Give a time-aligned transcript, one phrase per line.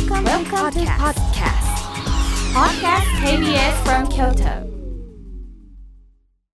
[0.00, 1.60] Welcome, Welcome to podcast.
[2.54, 4.66] Podcast KBS from Kyoto.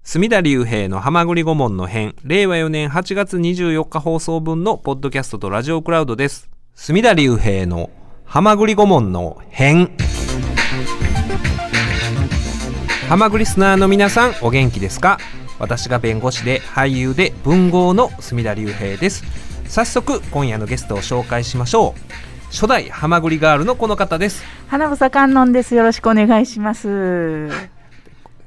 [0.03, 6.51] 隅田隆平の浜栗顧問の編、令和4年8月24日放送分のポッドキャストとラジオクラウドです。
[6.75, 7.91] 隅田隆平の
[8.25, 9.97] 浜栗顧問の編。
[13.09, 15.19] 浜栗リスナーの皆さん、お元気ですか？
[15.61, 19.23] 私が弁護士で俳優で文豪の隅田隆平です。
[19.69, 22.26] 早速、今夜のゲストを紹介しましょう。
[22.51, 24.43] 初代浜栗ガールのこの方です。
[24.69, 25.75] 花房観音です。
[25.75, 27.51] よろしくお願いします。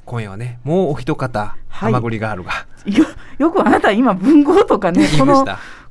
[0.05, 3.05] 今夜はね、もうお一方、はい浜栗ガールがよ、
[3.38, 5.45] よくあなた今文豪とかね、この。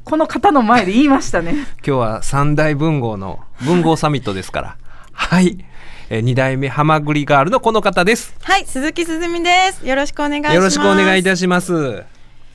[0.05, 1.53] この方の前で言いましたね。
[1.53, 4.77] 今日は三大文豪の文豪サミットですから。
[5.13, 5.65] はい。
[6.09, 8.35] えー二代目ハマグリガールのこの方です。
[8.43, 9.87] はい、鈴木すずみです。
[9.87, 10.55] よろしくお願いします。
[10.55, 12.05] よろしくお願いいたします。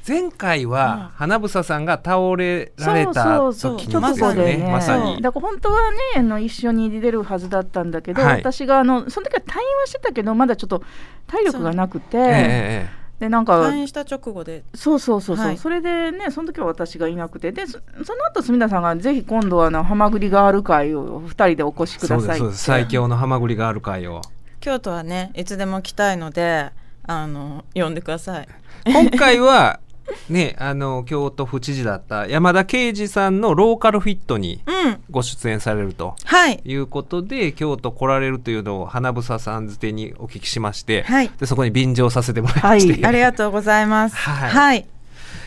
[0.05, 4.35] 前回は花房さんが倒れられたそうそう時そうにですよね。
[4.35, 4.71] 直後でね。
[4.71, 5.21] まさに。
[5.21, 10.83] だから本当はね、あの一緒に出るはずだったんだけど、はい私があのその時は退院はしてたけど、まだちょっと
[11.27, 14.63] 体力がなくて、ええええでなんか退院した直後で。
[14.75, 24.21] そうそうそうそう、はいそれでねその時は私がいなくてでそその後隅田さんがぜひ今度はあのハマグリガール会を二人でお越しくださいってそうですそうです最強のハマグリガール会を。
[24.59, 26.71] 京都はね、いつでも来たいので、
[27.05, 28.47] あの、呼んでください。
[28.85, 29.81] 今回は、
[30.29, 35.03] ね、あの、京都府知事だった山田圭司さんのローカルフィットにうん。
[35.09, 36.15] ご出演されると。
[36.23, 36.61] はい。
[36.63, 44.15] いうことで京都来られるというのを花房さんづてにお聞きしまして、はいでそこに便乗させてもらいまして、はいありがとうございます。
[44.17, 44.87] はいはい。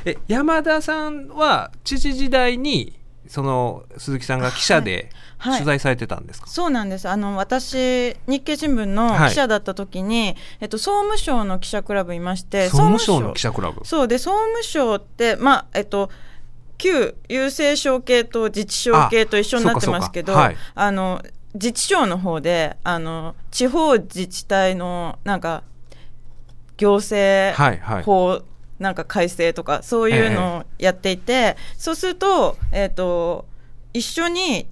[0.04, 5.08] え山田さんは知事時代にその鈴木さんが記者ではい
[5.42, 7.08] 取材されてたんですか、そうなんです。
[7.08, 9.28] あの、私、日経新聞のはい。
[9.28, 13.84] 記者だった時に、えっと、総務省の記者クラブいまして、総務省の記者クラブ？
[13.84, 16.10] そうで総務省ってまあえっと
[16.78, 20.56] 旧郵政省系と自治省系と一緒になってますけどはい。
[20.76, 21.22] の
[21.54, 25.62] 自治省の方であの地方自治体のなんか
[26.76, 28.02] 行政はいはい。
[28.02, 28.42] 法
[28.78, 33.46] なんか改正とかそういうのをやっていて、そうすると,、えっと
[33.94, 34.66] 一緒に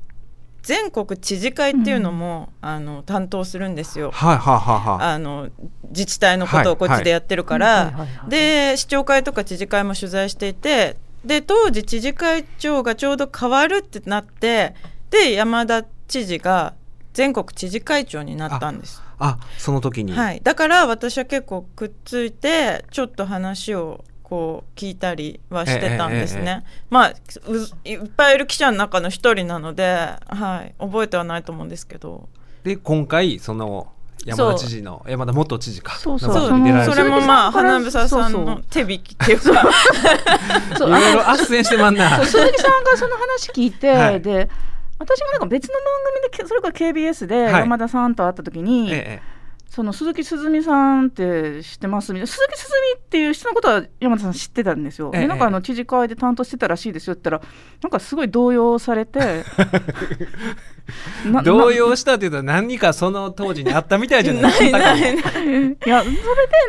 [0.65, 4.11] 全国知事会っていうのも、あの担当するんですよ。
[4.13, 5.15] はいはいはいはい。
[5.15, 5.51] あの
[5.91, 8.31] 自治体のことをこっちでやってるから、はいはいはいはい。
[8.31, 14.75] で市長会とか知事会も取材していてで当時知事会長がちょうど変わるってなって
[15.11, 16.75] で山田知事が
[17.13, 27.15] 全国知事会長になったんです、あその時に、はい、だから私は結構くっついてちょっと話をこう聞いたりはしてたんですね、ええまあ
[27.47, 32.29] ういっぱいいる記者の中の一人なので、はい、覚えてはないと思うんですけど。
[32.65, 33.89] で今回その
[34.25, 35.97] 山田知事の山田元知事か。
[35.99, 36.33] そうそう。
[36.33, 39.71] それてそれもまあ花房さんのう手引きっていうか。
[40.79, 42.17] そういろいろ斡旋してまんな。
[42.17, 44.23] そう鈴木さんがその話聞いて、 はい。
[44.23, 44.49] で
[44.99, 45.83] 私もなんか別の番
[46.33, 47.53] 組でそれから KBS ではい。
[47.61, 49.34] 山田さんと会った時に、ええ
[49.75, 52.13] その鈴木すずみさんって知ってます？
[52.13, 52.27] みたいな。
[52.29, 55.11] 鈴木すずみっていう人のことは山田さん知ってたんですよ。
[55.13, 55.21] ええ。
[55.23, 57.53] でなんかあの知事会で担当してたらしいですよって言ったら
[57.85, 59.21] なんかすごい動揺されて
[61.31, 64.61] な動揺したっていうと何かその当時にあったみたいじゃない？
[64.61, 65.15] ないないない。
[65.15, 66.19] いやそれで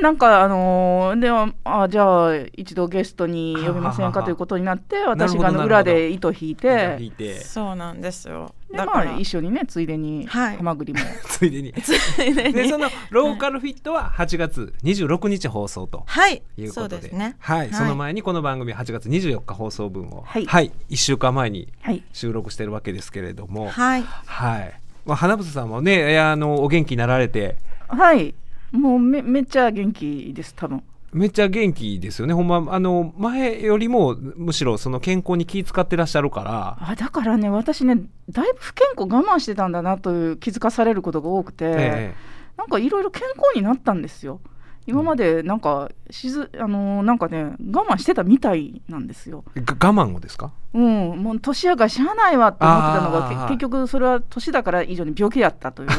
[0.01, 6.97] なんかあのーではあじゃあ一度ゲストに呼びませんははははかということになって私が裏で糸引いて。
[6.99, 7.39] 引いて。
[7.39, 8.53] そうなんですよ。
[8.71, 9.05] でだから。
[9.05, 10.57] まあ一緒にねついでにはい。
[10.57, 11.71] ハマグリも、 ついでに。
[11.71, 16.95] でそのローカルフィットは8月26日放送とはいいうことで。
[16.95, 17.35] そうですね。
[17.39, 20.23] はい、その前にこの番組8月24日放送分を。
[20.25, 20.71] は、はい。
[20.89, 22.03] い1週間前にはい。
[22.13, 23.69] 収録してるわけですけれども。
[23.69, 24.03] はい。
[24.03, 27.57] はい、まあ、花房さんもねあのお元気になられて。
[27.87, 28.33] はい。
[28.71, 30.83] もうめめっちゃ元気です多分。
[31.13, 32.33] めっちゃ元気ですよね。
[32.33, 36.77] ほんまあの前よりもむしろその健康に気遣ってらっしゃるから。
[36.81, 42.15] あだからね私ねだいぶ不健康我慢してたんだなという気づかされることが多くて、え。
[42.57, 44.39] なんかいろいろ健康になったんですよ
[44.87, 49.43] 今までなんかしずあのーなんかね我慢してたみたいなんですよ。
[49.55, 50.51] 我慢をですか？
[50.73, 55.89] うんもう年やがしゃあないわって思ってたのが結局それは年だから以上に病気だったという。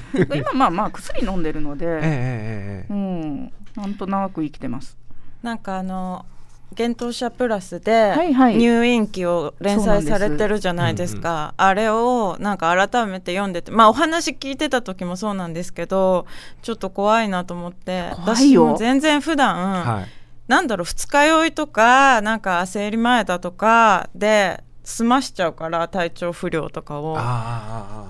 [0.34, 2.92] 今まあまあ薬飲んでるので、ええええええ。
[2.92, 4.96] うんなんとなく生きてます。
[5.42, 6.24] なんかあの
[6.76, 8.56] 幻冬舎プラスではいはい。
[8.56, 16.26] 入院記を連載されてるじゃないですか、あれをなんか改めて読んでてまあお話聞いてた時もそうなんですけど
[16.62, 18.10] ちょっと怖いなと思って。
[18.24, 18.64] 怖いよ。
[18.64, 20.06] 私も全然普段、はい。
[20.46, 27.16] なんだろう二日酔いとかなんか生理前だとかで済ましちゃうから体調不良とかを。
[27.16, 27.30] ああああ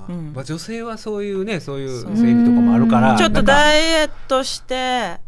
[0.01, 0.33] ああ、うん。
[0.35, 5.21] まあ、女性はそういうねそういう生理とかもあるからあちょっとダイエットして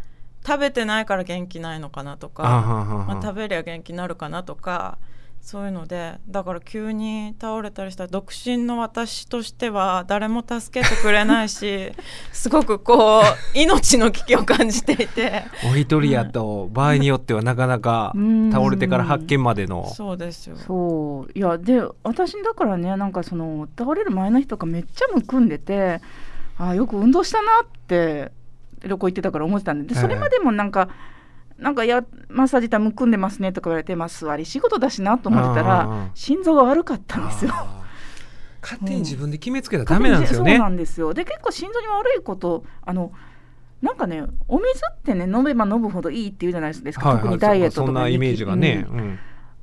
[0.47, 4.99] 食べてないから元気ないのかなとかあはんはんはんまあ、食べりゃ元気になるかなとか
[5.47, 11.93] そういうのでだから急に倒れたりしたら独身の私としては誰も助けてくれないし
[12.33, 13.23] すごくこう
[13.57, 15.45] 命の危機を感じていて。
[15.73, 18.51] お一人やと場合によってはなかなかうん。
[18.51, 19.89] 倒れてから発見までの。
[19.95, 20.57] そうですよ。
[20.57, 21.39] そう。
[21.39, 26.01] いやで私だからねなんかその倒れる前の日とかめっちゃむくんでて
[26.59, 28.33] あよく運動したなって
[28.89, 30.89] 旅行行ってたから思ってたんでではいそれまでもなんか、
[31.59, 37.53] なんかやマッサージたらむくんでますねとか言われて、まあ、座り仕事だしなと思ってたら心臓が悪かったんですよ。
[38.63, 40.53] 勝手に自分で決めつけたらダメなんですよね。
[40.53, 41.15] そうなんですよ。
[41.15, 43.13] で結構心臓に悪いことあの
[43.81, 47.23] なんかねお水ってね飲めば飲むほどいいって言うじゃないですか、はいはい。
[47.23, 49.19] 特にダイエットとかそんなイメージがね、うんうん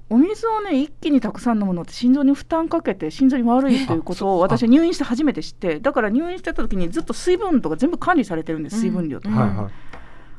[0.10, 9.20] お水をね一気にたくさん飲むのって心臓に負担かけて心臓に悪いということをあ私は入院して初めて知ってだから入院してた時にずっと水分とか全部管理されてるんです、うん水分量。
[9.20, 9.72] とか、うんはいはい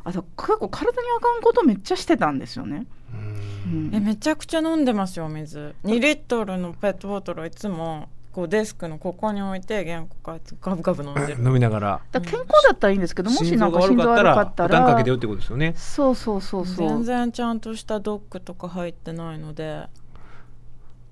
[0.06, 3.88] あと結構体にあかんことめっちゃしてたんですよね、うん。
[3.88, 3.94] うん。
[3.94, 5.74] えめちゃくちゃ飲んでますよお水。
[5.82, 11.38] 2リットルのペットボトルをいつもこうデスクのここに置いて原稿書いてガブガブ飲んでる。
[11.44, 12.00] 飲みながら。
[12.10, 15.72] だから健康だったらいいんですけどもし心臓がなんか心臓悪かったら悪かった負担かけてよらってことですよね。
[15.76, 16.88] そうそうそうそう。
[16.88, 19.86] 全然ちゃんとしたドックとか入ってないので。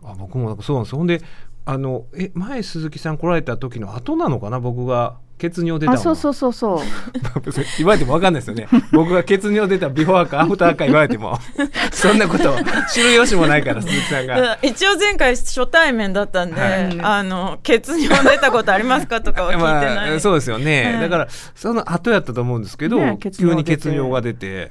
[0.04, 0.98] あ僕もなんかそうなんですよ。
[0.98, 1.22] ほんで
[1.64, 6.78] あのえ前鈴木さん来られた時の後なのかな僕が血尿出たそうそうそうそう。
[7.78, 8.68] 言われても分かんないですよね。
[8.92, 11.38] 僕が血尿出たビフォーかアフターか言われても。
[11.92, 12.56] そんなこと
[12.92, 14.58] 知る由もないから鈴木さんが。
[14.62, 17.00] 一応前回初対面だったんで、はい。
[17.00, 21.00] あの血尿出たことありますかとかは聞いてない、まあ、そうですよね、はい。
[21.00, 24.70] だからその後やったと思うんですけど、ね血急に血尿が出て。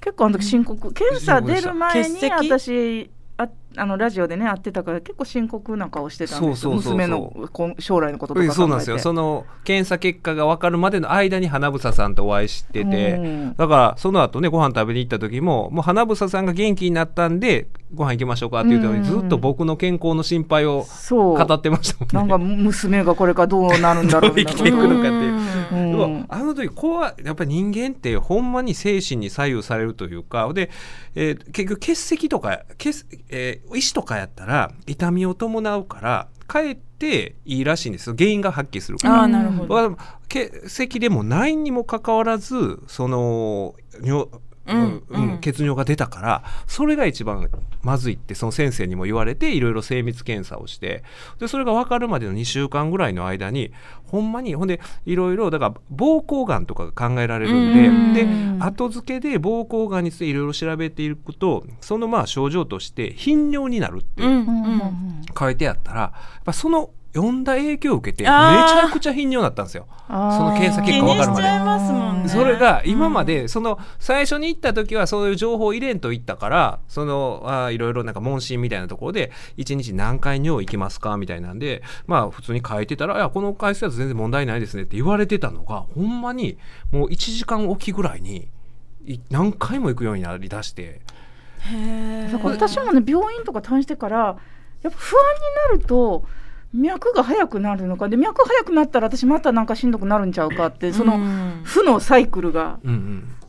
[0.00, 0.92] 結構あの時深刻。
[0.92, 3.10] 検査出る前に私
[3.76, 6.72] ああのラジオでね会ってたから結構深刻な顔してたんですよ。
[6.72, 8.98] 娘のこ将来のこととかそうなんですよ。
[8.98, 13.54] その検査結果が分かるまでの間に花房さんとお会いしてて、うん。
[13.56, 21.46] だからその後ねご飯食べに行った時ももう花房さんが元気になったんでご飯行きましょうかって言ったずっと僕の健康の心配をそう。
[21.46, 22.34] 語ってましたもんね。
[22.34, 25.32] なんか娘がこれからどうなるんだろう生きていくのかっていう。
[25.72, 25.90] うん。
[25.90, 30.70] でもあの時怖いやっぱり人間ってほんまに精神に左右されるというかで、
[31.14, 38.10] えー結局結石とか結、えー石とかやったら痛みを伴うからかえっていいらしいんです。
[38.10, 39.20] よ原因がはっきりするから。
[39.20, 39.96] ああなるほど、わ
[40.28, 44.28] 血石でもないにもかかわらずその尿
[44.70, 45.32] うんうん。
[45.32, 45.38] うん。
[45.40, 47.48] 血尿が出たからそれが一番
[47.82, 51.02] まずいってその先生にも言われていろいろ精密検査をして
[51.38, 53.72] でそれが分かるまでの2週間ぐらいの間に
[54.04, 58.58] ほんまにほんでいろいろだから膀胱がんとかが考えられるんで、うん。
[58.58, 64.22] で後付けで膀胱がんについていろいろ調べていくとそのまあ症状として頻尿になるって
[65.38, 69.86] 書いてあったらやっぱその読んだ影響を受けてめちゃくちゃ頻尿だったんですよ。
[70.08, 72.22] その検査結気果分かるまで。
[72.22, 72.28] ね。
[72.28, 86.58] それが今までその最初に行った時はそういう情報を入れんと行ったからそのあーいろいろなんか問診みたいなところで1日何回尿行きますかみたいなんでまあ普通に書いてたら「いやこの回数だと全然問題ないですね」って言われてたのがほんまに
[86.92, 88.48] もう1時間おきぐらいに
[89.04, 91.00] い何回も行くようになりだして。
[92.42, 94.38] 私もね病院とか退院してから
[94.82, 95.22] やっぱ不安
[95.68, 96.24] になると
[96.72, 98.08] 脈が速くなるのか。
[98.08, 102.78] で脈速くなったら私またなんかしんどくなるんちゃうかってそのうん負のサイクルが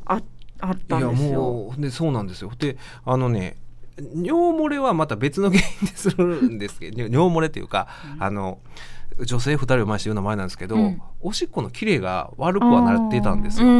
[0.05, 0.21] あ
[0.59, 1.41] あったんですよ。
[1.41, 2.51] もうでそうなんですよ。
[2.57, 3.57] であのね
[4.15, 7.87] 尿漏れはまた別の原因でするんですけど 尿漏れっていうか、
[8.19, 8.59] あの
[9.19, 11.01] 女性2人を前して言うのは前なんですけど、うん。
[11.21, 13.71] おしっこのキレが悪くはなってたんですうよ。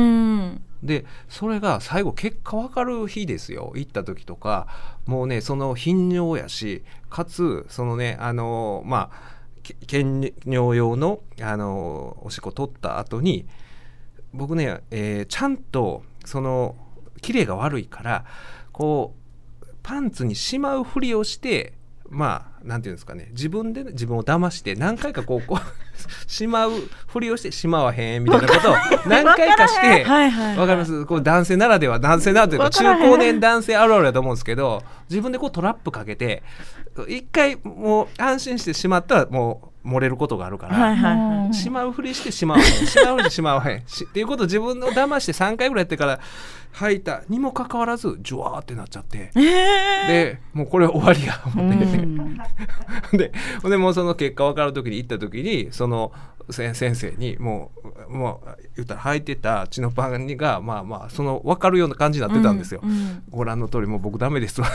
[0.84, 3.72] でそれが最後結果分かる日ですよ。
[3.76, 4.68] 行った時とか。
[5.06, 9.32] もうねその頻尿やしかつそのねあのまあ
[9.88, 13.46] 検尿用のあのおしっこ取った後に
[14.34, 16.76] 僕ね、えーちゃんとその
[17.22, 18.26] キレが悪いから
[18.72, 19.14] こ
[19.62, 21.74] うパンツにしまうふりをして
[22.14, 23.30] まあなんていうんですかね。
[23.32, 25.62] 自分で自分を騙して何回かこうこう
[26.30, 26.72] しまう
[27.08, 28.76] ふりをしてしまわへんみたいなことを
[29.08, 30.04] 何回かして
[30.60, 31.06] わかります？
[31.06, 36.44] こう男性ならでは男性ならでは中高年男性あるあるだと思うんですけど自分でこうトラップかけて
[37.08, 40.76] 一回もう安心してしまったらもう漏れることがあるから、
[41.54, 43.84] しまうふりしてしまわへんしまうふりしてしまわへん。
[43.88, 46.20] しっていうことを自分を騙して3回ぐらいやってから
[46.72, 51.98] 吐いたにもかかわらずジュワーってなっちゃってえーでもうこれ終わりやう思って。
[53.16, 53.32] んで
[53.64, 56.12] でもうその結果分かる時に行った時にその
[56.50, 57.72] せ先生にも
[58.10, 62.82] うもう言ったら履いてた血のパンがまあまあその分かるような感じになってたんですよ。
[62.84, 64.68] うんうんご覧の通りもう僕ダメですわ。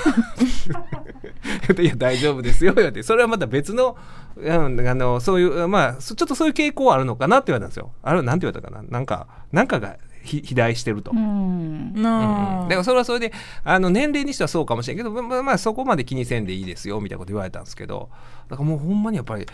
[1.79, 3.97] いや大丈夫ですよってそれはまた別の,、
[4.37, 7.93] うん、あのそういうまあそちょっとそういう傾向はあるのかなって言われたんですよ。
[8.03, 11.13] あれなんて言われたかななんかなんかがひ肥大してると。
[11.13, 11.19] うん。
[11.19, 12.03] うんうん。
[12.03, 13.33] なあだからそれはそれで
[13.65, 18.11] あの年齢にしてはそうかもしれんけど、まあまあ、そこまで気にせんでいいですよみたいなこと言われたんですけど。
[18.49, 19.47] だからもうほんまにやっぱり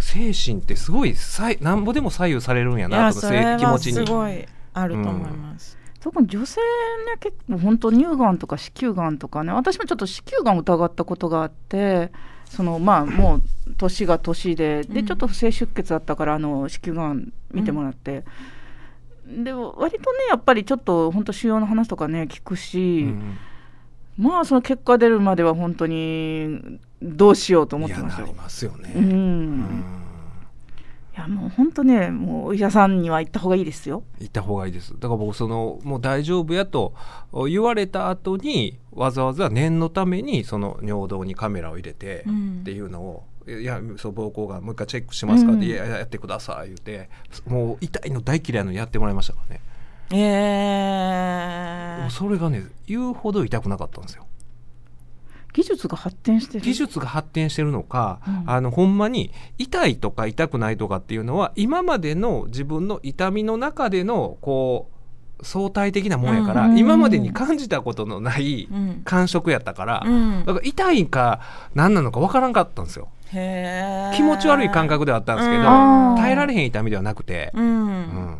[0.00, 3.92] 精神ってすごいさいなんぼでも左右されるんやいなとかやそれは気持ちに。
[3.94, 6.66] すごいあると思います、特に女性ね
[7.18, 12.12] 結構本当乳がんとか子宮がんとかね私もちょっと子宮がんを疑ったことがあって
[12.48, 13.42] そのまあもう
[13.76, 15.06] 年が年ででうん。
[15.06, 18.24] ちょっと不正出血だったからあの子宮がん見てもらって、
[19.30, 23.38] で割とねやっぱりちょっと本当腫瘍の話とかね聞くし、うん
[24.18, 28.34] まあその結果出るまでは本当にどうしようと思っいやなりてましたよ。
[28.34, 28.92] ますよね。
[28.94, 29.94] うんうん
[31.16, 34.02] いやもう本当ねもうお医者さんには行った方がいいですよ。
[34.20, 36.94] 行った方がいいですだから僕そのもう大丈夫やと
[37.48, 43.24] 言われた後にわざわざ念のためにその尿道にカメラを入れてうんっていうのを、
[43.58, 45.52] いやそう膀胱がもう一回チェックしますか？
[45.52, 45.64] って、うん。
[45.64, 46.68] いややってください。
[46.68, 47.08] 言うて
[47.46, 49.60] もう痛いの大嫌いのやってもらいましたからね、
[50.12, 54.26] えでもそれがね言うほど痛くなかったんですよ。
[55.52, 56.64] 技術が発展してる。
[56.64, 58.44] 技術が発展してるのか、うん。
[58.46, 64.99] あのほんまに痛いとか痛くないとかっていうのは今までの自分の痛みの中でのこう
[65.42, 69.02] 相対的なもんやから、うん今までに感じたことのないうん。
[69.04, 70.44] 感触やったから、うん。
[70.44, 71.40] だから痛いか
[71.74, 73.08] 何なのか分からんかったんですよ。
[73.32, 75.64] 気持ち悪い感覚ではあったんですけど、う
[76.14, 76.16] ん。
[76.16, 78.36] 耐えられへん痛みではなくて、うん、うん。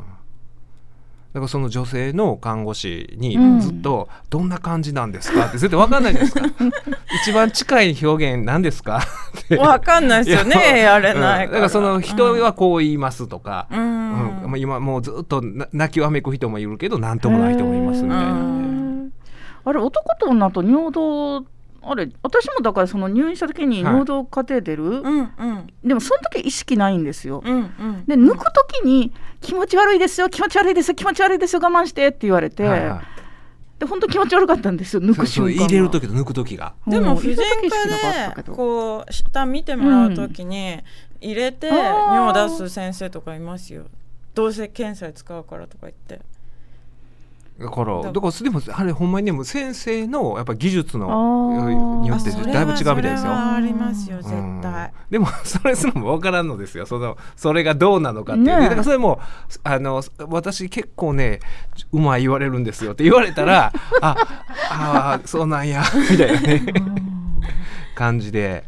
[1.33, 3.61] だからその女性の看護師にうん。
[3.61, 6.67] ずっと「どんな感じなんですか?」って絶対分かんないじゃないですか。
[7.23, 8.99] 一番近い表現何ですか？
[9.39, 9.57] って。
[9.57, 14.10] わかんないですよねいやれないだからその人はこう言いますとか、うん、うん
[14.51, 19.17] まあ今もうずっとな泣きわめく人もいるけど何ともない人もいますみたいなんで。
[19.65, 21.45] あれ男と女と尿道
[21.83, 23.93] あれ私もだからその入院した時にはい。
[23.95, 25.67] 尿道カテーテル、うんうん。
[25.83, 27.43] でもその時意識ないんですよ。
[27.45, 28.05] うんうん。
[28.07, 33.01] で抜く時に気持ち悪いですよ気持ち悪いですよ気持ち悪いですよ我慢してって言われて、はいはい。
[33.79, 35.65] で本当気持ち悪かったんですよ抜そうそうく瞬間が。
[35.67, 36.75] 入れる時と抜く時が。
[36.87, 36.93] うん。
[36.93, 37.43] でも婦人
[38.35, 40.81] 科でこう下見てもらう時に
[41.21, 43.85] 入れて尿を出す先生とかいますよ
[44.35, 46.21] どうせ検査で使うからとか言って
[47.61, 53.33] だからだだからでもあれほんまにねもう先生のやっぱ技術あのーによってだいぶ違うみたいですよ。
[53.35, 59.21] ありますよ絶うん対でもそれすらも分からんのですよそのそれがどうなのかっていうねだからそれも
[59.63, 61.41] あの私結構ね
[61.93, 64.17] うまい言われるんですよって言われたらあ
[64.71, 66.63] あーそうなんやみたいなね
[67.95, 68.65] 感じで、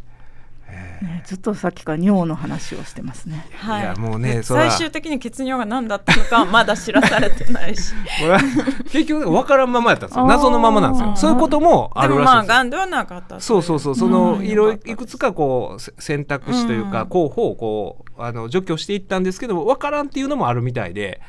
[1.03, 3.47] ね、ずっとさっきから尿の話をしてますね。
[3.57, 3.83] はい。
[3.83, 7.93] いやもうね最終的に血尿が何だったのかはまだ知らされてないし。
[8.21, 8.41] これは
[8.85, 10.27] 結局分からんままやったんですよ。
[10.27, 11.17] 謎のままなんですよ。
[11.17, 12.55] そういうこともあでもまあるらしいですよ。
[12.57, 14.13] がんではなかったそうそうそうそうん。
[14.13, 17.09] のいろいくつかこうせ選択肢というかうん。
[17.09, 21.21] 候補をこうあの除去していったんですけど分からんっていうのもあるみたいで。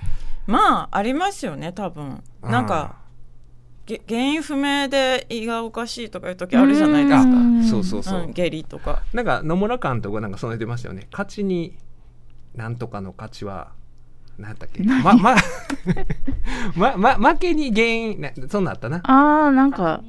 [0.46, 2.22] まあありますよね多分。
[2.44, 2.96] なんか
[3.86, 7.24] げ原因不明で胃がおかしいとかいう時あるじゃないですか。
[7.24, 7.53] うん。
[7.53, 7.53] あ
[7.94, 9.04] そうそうそう、うん、下痢とか。
[9.14, 11.08] なんか野村監督がなんかその言ってましたよね。
[11.12, 11.78] 勝ちに
[12.56, 13.72] なんとかの勝ちは
[14.38, 14.84] 何だっけ？
[14.84, 15.36] まま
[16.76, 18.98] まま負けに原因なそんなんあったな。
[19.04, 20.04] ああなんか、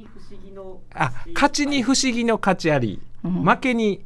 [0.93, 3.43] あ勝ちに不思議の勝ちあり、うん。
[3.43, 4.03] 負けに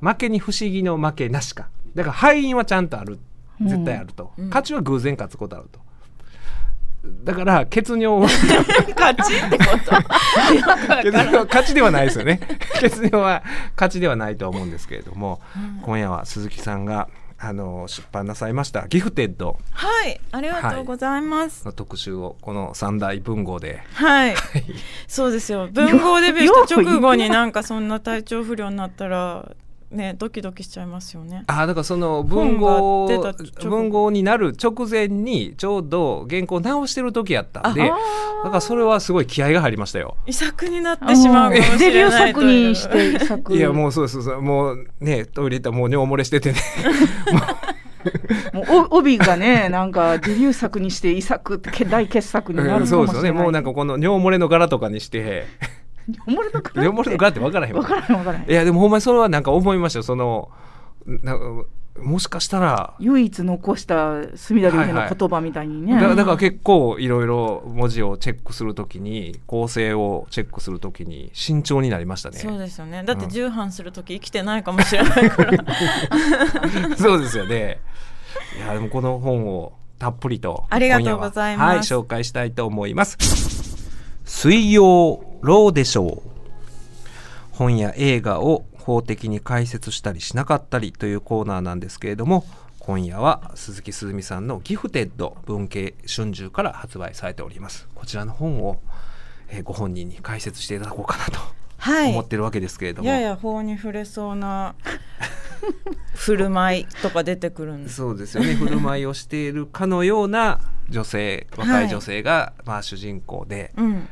[0.00, 0.28] 負け。
[0.28, 1.68] に不思議の負けなしか。
[1.94, 3.18] だから敗因はちゃんとある。
[3.60, 4.46] 絶対あると、うん。
[4.48, 5.78] 勝ちは偶然勝つことあると
[7.24, 8.28] だから血尿は
[8.96, 9.92] 勝ちってこと。
[11.02, 12.40] 血尿は勝ちではないですよね。
[12.80, 13.42] 血尿は
[13.76, 15.40] 勝ちではないと思うんですけれども、
[15.82, 17.08] 今夜は鈴木さんが
[17.38, 19.58] あの出版なさいました「ギフテッド。
[19.72, 20.18] はい。
[20.32, 23.82] ありがとうございます」の特集をこの三大文豪で。
[23.94, 24.34] はい、
[25.06, 25.68] そうですよ。
[25.70, 29.52] 文豪デビューした直後になんかそんな体調不良になったら
[29.94, 31.44] ねドキドキしちゃいますよね。
[31.46, 33.08] あだからその文豪
[33.62, 37.88] 文豪になる直前にちょうど原稿直してる時やったんでだ
[38.44, 40.16] からそれはすごい気合が入りましたよ。
[40.26, 42.68] 遺作になってしまうかもしデビューれないいう。
[42.68, 44.42] にして遺作いやもうそうそうそう。
[44.42, 46.58] もうねトイレ行ったらもう尿漏れしててね。
[48.52, 48.64] もう。
[48.90, 53.32] お帯がねなんかデビュー作にして遺作大傑作になるかもしれない、そうですよね。
[53.32, 55.46] もうなんかこの尿漏れの柄とかにして
[56.26, 58.50] 尿漏れの柄尿漏れの柄って分からへん分からへん分からへん。
[58.50, 60.50] いやでもほんまにそれはなんか思いましたよその
[61.06, 61.36] な
[61.98, 62.94] もしかしたら。
[62.98, 72.38] 唯一残した隅田隆平の言葉みたいにね、だだから結構いろいろ文字をチェックするときに構成をチェックするときに慎重になりましたね。
[72.38, 73.04] そうですよね。
[73.04, 73.30] だってうん。
[73.30, 75.64] 重版する時生きてないかもしれないから。
[76.98, 77.80] そうですよね。
[78.58, 81.64] いやでもこの本をたっぷりとありがとうございます。
[81.64, 83.16] 今夜ははい紹介したいと思います。
[84.24, 86.30] 水曜ローでしょう。
[87.52, 92.44] 本や映画を法的に解説したりしなかったりというコーナーなんですけれども
[92.80, 97.88] 今夜は鈴木すずみさんのギフテッド文系春秋から発売されております。
[97.94, 98.80] こちらの本を、
[99.48, 101.38] えーご本人に解説していただこうかなと
[101.78, 102.10] はい。
[102.10, 104.74] 思ってるわけですけれども、やや法に触れそうな
[106.14, 107.96] 振る舞いとか出てくるんです。
[107.96, 108.54] そうですよね。
[108.54, 111.88] 振る舞いをしているかのような女性若い。
[111.88, 114.08] 女性が、まあ、主人公でうん、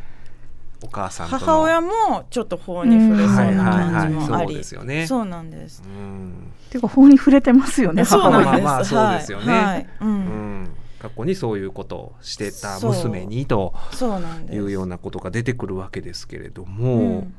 [0.83, 1.39] お母さんとの。
[1.39, 5.07] 母親もちょっと法に触れそうな感じもあそうりですよね。
[5.07, 5.83] そうなんです。
[5.85, 6.53] うん。
[6.71, 9.89] ていうか法に触れてますよねそう母親なんです、そうですよね。
[10.99, 14.21] 過去にそういうことをしてた娘にとそう。
[14.21, 14.57] なんです。
[14.57, 17.35] いうようなことが出てくるわけですけれども、うん。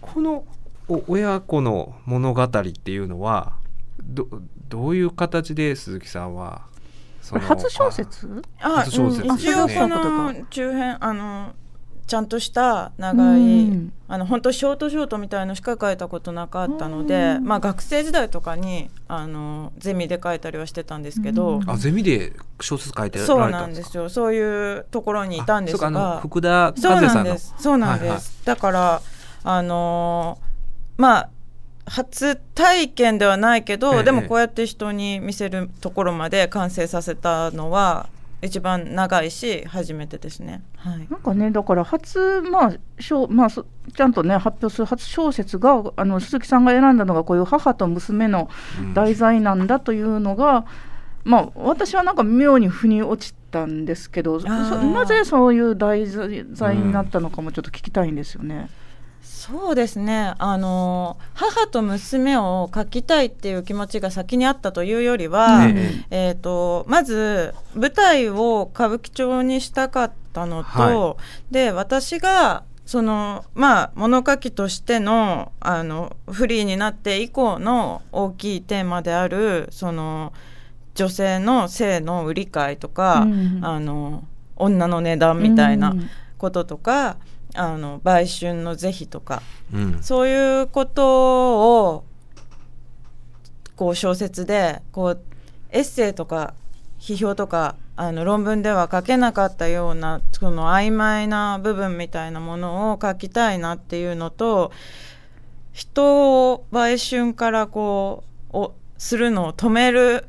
[0.00, 0.44] この
[0.88, 3.54] お親子の物語っていうのは
[4.02, 4.28] ど
[4.68, 6.66] どういう形で鈴木さんは
[7.22, 8.42] そこれ初小説？
[8.60, 9.34] あ、初小説ね。
[9.34, 11.54] 一応このこ中編あの
[12.06, 13.44] ちゃんとした長い、う
[13.74, 13.92] ん。
[14.08, 17.44] あの本当ショートショートみたいのしか書いたことなかったので、うん。
[17.44, 21.70] まあ学生時代とかにあのゼミで書いたりはしてたんですけど、うん。
[21.70, 24.08] あゼミで小説書いてられそうたなんんですよ。
[24.08, 27.24] そういうところにいたんですあそうかあのが福田和そう也さんの。
[27.24, 27.54] なんです。
[27.58, 29.02] そうなんです、はいはいだから
[29.44, 30.44] あのー
[31.00, 31.28] まあ
[31.86, 34.02] 初体験ではないけど、ええ。
[34.04, 38.08] でもこうやって人に見せるところまで完成させたのは
[38.44, 40.62] 一番長いし初めてですね。
[40.76, 48.48] はいなんかねだから初まあ小まあそちゃんとね発表する初小説があの鈴木さんが選んだのがこういう母と娘の
[48.80, 50.66] うん題材なんだというのが、
[51.24, 58.68] まあ私はなんか妙に腑に落ちたんですけどなぜそういう題材になったのかもちょっと聞きたいんですよね。
[59.46, 60.32] そうですね。
[60.38, 66.04] あの母と娘を描きたいっていう気持ちが先にあったというよりは、え。
[66.10, 71.16] えー、とまず舞台を歌舞伎町にしたかったのと、は
[71.50, 80.32] で私がそのまあ物書きとしてのあのフリーになって以降の大きいテーマであるその
[80.94, 83.60] 女性の性の売り買いとか、うん。
[83.62, 84.24] あの
[84.56, 86.08] 女の値段みたいなうん
[86.44, 87.16] こととか、
[87.54, 89.42] あの売春の是非とか
[89.72, 92.04] うんそういうことを
[93.76, 95.20] こう小説でこう
[95.70, 96.54] エッセイとか
[96.98, 104.72] 批評とかあの論文では書けなかったようなその曖昧な部分みたいなものを書きたいなっていうのと
[105.72, 110.24] 人を売春からこうおするのを止める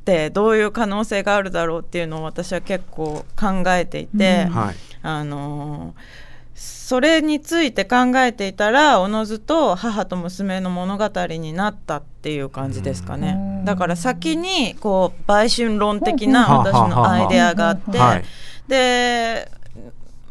[0.00, 4.44] ってどういう可能性があるだろうっていうのを私は結構考えていて。
[4.48, 4.74] うんはい
[5.06, 13.36] あのーそれについて考えていたらおのずと母と娘の物語になったっていう感じですかね。
[13.36, 13.64] うん。
[13.66, 16.64] だから先にこう売春論的なうん。
[16.64, 18.24] 私のアイデアがあってはい。
[18.68, 19.50] で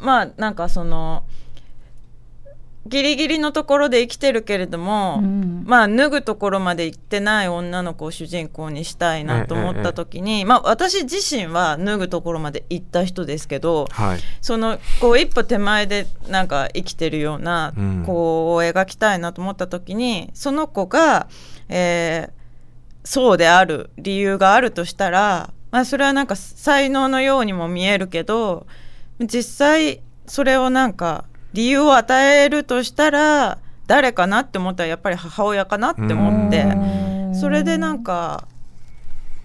[0.00, 1.22] まあなんかその
[2.88, 5.64] ギリギリのところで生きてるけれども、うん。
[5.66, 14.18] まあ脱ぐところまで行ってない女の子を主人公にしたいなと思った時に、まあ私自身は脱ぐところまで行った人ですけどはい。
[14.40, 18.02] そのこう一歩手前でなんか生きてるようなうん。
[18.06, 21.28] 子を描きたいなと思った時にその子が、
[21.68, 22.36] えー
[23.06, 28.66] そうである理由があるとしたら、まあ、それはなんか才能のようにも見えるけど
[29.20, 31.24] 実際それをなんか
[31.56, 36.66] 理由を与えるとしたら誰かなって思ったらやっぱり母親かなって思って。
[37.34, 38.46] それでなんか、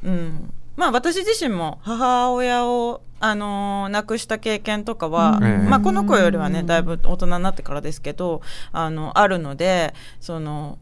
[0.04, 5.70] うん、まあ私自身も母親を、あのー亡くした経験とかは、うん。
[5.70, 10.80] まあ、この子よりはねだいぶ大人になってからですけどあのあるのでその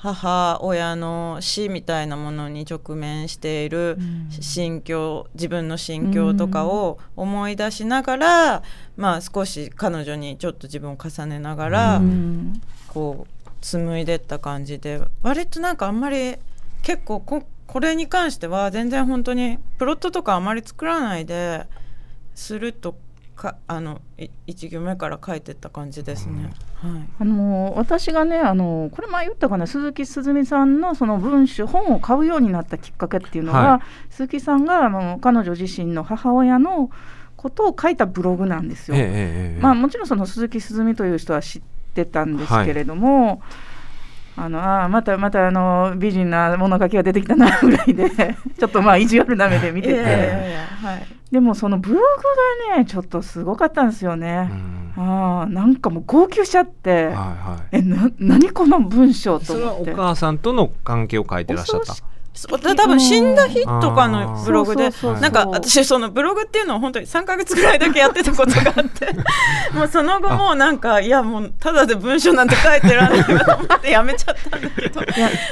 [0.00, 3.98] 母親の死みたいなものに直面している
[4.40, 8.62] 心境自分の心境とかを思い出しながら、
[8.96, 12.60] まあ、少し彼女にちょっと自分を重ねながら、うん。
[12.88, 16.36] こう紡いでった感じで割となんかあんまり
[16.82, 21.66] 結構ここれに関しては全然本当にプロットとかあまり作らないで
[22.34, 22.96] すると
[23.40, 26.52] かあのい一行目から書いてった感じですね。
[26.74, 27.08] はい。
[27.20, 36.90] あの私がねあのこれ前言ったかな鈴木すずみさんのその文章本を買うようになったきっかけっていうのが、は鈴木さんがあの彼女自身の母親の
[37.36, 38.96] ことを書いたブログなんですよ。
[38.98, 41.62] えええまあ、もちろんその鈴木すずみという人は知っ
[41.94, 43.40] てたんですけれども、
[44.42, 51.06] あのあーまたまたあの美人な物書きが出てきたな ぐらいでちょっとまあ意地悪な目で見てて、いやいやいやはい。
[51.30, 54.42] でもそのブログがねちょっとすごかったんですようね。
[54.44, 54.92] ん。
[54.96, 57.76] あーなんかもう号泣しちゃって、はいはい。
[57.78, 59.94] えな 何この文章とそれはお思って。
[59.94, 61.94] 母さんとの関係を書いてらっしゃった？
[62.76, 64.90] 多分死んだ日とかのブログで
[65.20, 69.08] なんか私そのブログっていうのを本当に3ヶ月ぐらいだけやってたことがあって
[69.74, 75.00] もうその後もうなんかいやもうただで文章なんて書いてらんないわと思ってやめちゃったんだけど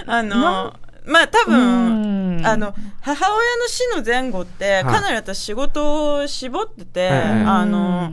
[0.06, 0.72] あの
[1.04, 2.46] まあ多う分ん。
[2.46, 8.12] あの母親の死の前後ってかなり私仕事を絞ってて、ええあの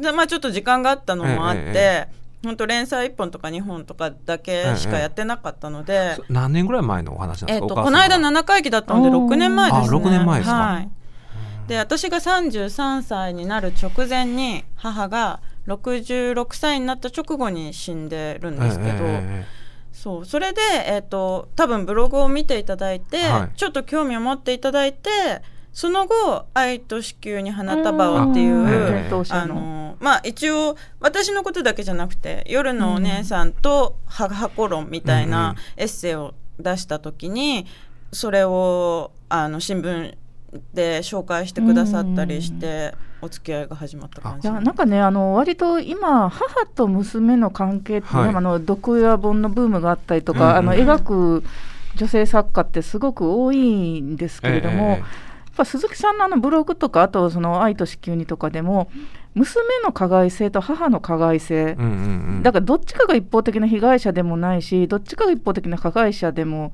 [0.00, 2.08] でまあちょっと時間があったのもあって、え
[2.42, 9.34] 本当連載1本とか2本とかだけしかやってなかったので、そ何年ぐらい前のお話なんですか、えっとこの間7回忌だったのでおー。
[9.34, 9.98] 6年前ですね。
[9.98, 10.56] あ6年前ですか？
[10.56, 10.88] はい、
[11.68, 19.60] で私が33歳になる直前に母が66歳になった直後に死んでるんですけど、ええええ
[19.92, 20.24] そう。
[20.24, 23.56] それで、えー、と多分ブログを見ていただいて、はい。
[23.56, 25.10] ちょっと興味を持っていただいて
[25.72, 28.64] その後「愛と子宮に花束を」っていう、
[29.30, 37.66] あののまあ一応私のことだけじゃなくて夜のお姉さんと母子論みたいなエッセイを出した時に
[38.12, 40.14] それをあの新聞
[40.74, 44.48] で紹介してくださったりしてお付き合いが始まった感じ。
[44.48, 48.36] いやなんかねあの割と今母と娘の関係っていうのは、はい。
[48.36, 51.44] あの毒親本のブームがあったりとか、うんうんあの描く
[51.96, 55.00] 女性作家ってすごく多いんですけれども、ええやっ
[55.56, 58.90] ぱ鈴木さんのあのブログとかあとその「愛と子宮に」とかでも
[59.34, 61.92] 娘の加害性と母の加害性、うんうん
[62.36, 62.42] うん。
[62.42, 66.72] だからどっちかが一方的な被害者でもないしどっちかが一方的な加害者でも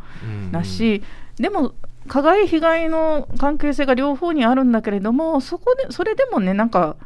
[0.53, 1.03] なし、
[1.37, 1.75] でも
[2.09, 6.97] 加害被害の関係性が両方にあるんだけれどもそこでそれでもねなんか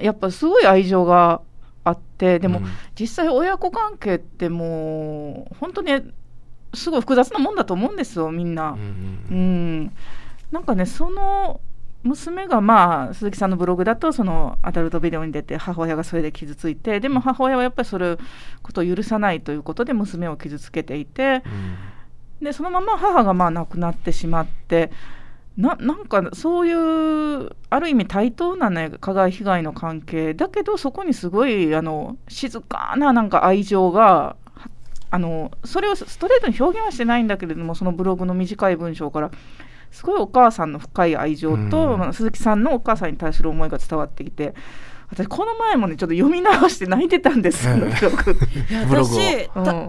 [0.00, 1.40] やっぱすごい愛情が
[1.84, 2.66] あってでも、うん。
[2.98, 6.12] 実際親子関係ってもう本当に
[6.74, 8.70] すごい複雑なもんだと思うんですよみんな。
[8.70, 8.86] うんうん。
[9.30, 9.92] うん、
[10.50, 11.60] なんかねその
[12.02, 18.16] 娘がまあ鈴木さんのブログだとそのアダルトビデオに出て母親がそれで傷ついてでも母親はやっぱりそれ
[18.62, 21.96] ことを許さないということで娘を傷つけていてうん。
[22.40, 24.90] でそのまま母がまあ亡くなってしまって
[25.56, 34.36] ななんかそういうある意味対等なね加害被害の関係だけどそこにすごいあの静かななんか愛情が
[35.10, 39.30] あのそれをストレートに表現はしてないんだけれどもそのブログの短い文章から
[39.96, 41.98] すごいお母さんの深い愛情と、うん。
[41.98, 44.54] まあ鈴木さんのお母さんに対する思いが伝わってきて
[45.10, 48.36] 私この前もねちょっと読み直して泣いてたんですそのブログ。
[48.70, 49.18] いやブログを。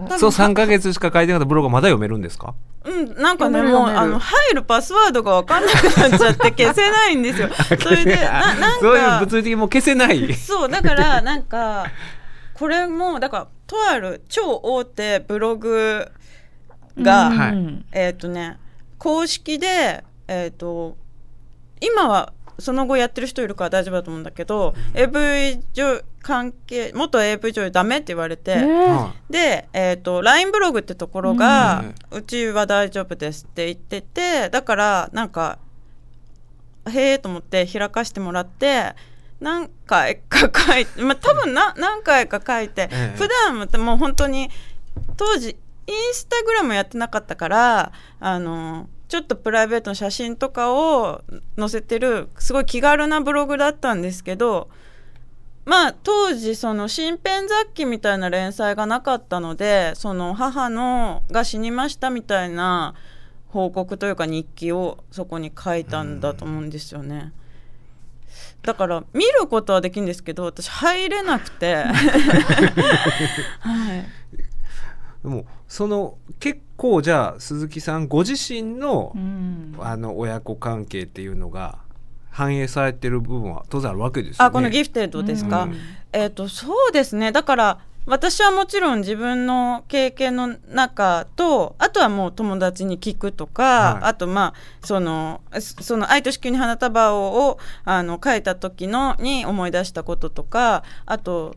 [0.08, 2.54] 私そう3か月しか書いてなかったブログがまだ読めるんですか？
[2.84, 7.50] うん、なんかねもうあの入るパスワードが分かんなくなっちゃって消せないんですよ。
[7.78, 10.34] それでななんかそういう物理的にもう消せない。
[10.34, 11.84] そうだからなんか
[12.54, 16.08] これもだからとある超大手ブログ
[16.98, 17.36] が、うん。
[17.36, 17.84] はい。
[17.92, 18.58] えっ、とね
[18.98, 20.96] 公式でえっ、と
[21.80, 28.96] 今はその後やってる人いるから大丈夫だと思うんだけど、AV 女関係元 AV 女優ダメって言われて、えー。
[28.96, 35.58] はで、えー、と LINE ブログってところが、うちは大丈夫ですって言っててだからなんか
[36.90, 38.94] へえと思って開かしてもらって
[39.40, 43.16] 何回か書いて、まあ、多分な何回か書いて、ええ。
[43.16, 44.50] 普段ももう本当に
[45.16, 45.56] 当時
[45.88, 51.22] インスタグラムやってなかったからあのちょっとプライベートの写真とかを
[51.58, 54.68] 載せてるすごい気軽なブログだったんですけど
[55.64, 62.94] まあ当時その身辺雑記みたいな連載がなかったのでその母のが死にましたみたいな
[63.48, 67.32] 報告というか日記をそこに書いたんだと思うんですよね。
[68.62, 71.90] だから見ることはできるんですけど私入れなくて、 は
[73.94, 74.06] い、
[75.22, 79.58] でもその結構じゃあ鈴木さんご自身のうん。
[79.80, 81.78] あの親子関係っていうのが
[82.30, 84.48] 反映されてる部分は当然あるわけですよね。
[84.48, 85.76] あこのギフテッドですか、うん。
[86.12, 87.32] えっ、とそうですね。
[87.32, 94.04] だから私はもちろん自分の経験の中とあとはもう友達に聞くとか、はい。
[94.10, 101.56] あとまあそのそその「愛と子宮に花束を」をあの書いた時のに思い出したこととかあと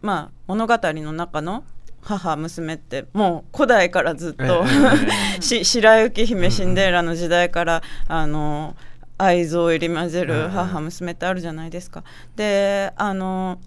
[0.00, 1.64] まあ物語の中の
[2.02, 4.64] 母娘ってもう古代からずっと、
[5.40, 8.76] し白雪姫シンデレラの時代から、あの
[9.18, 12.04] 愛憎を入り混ぜる母娘ってあるじゃないですか。
[12.36, 13.58] であの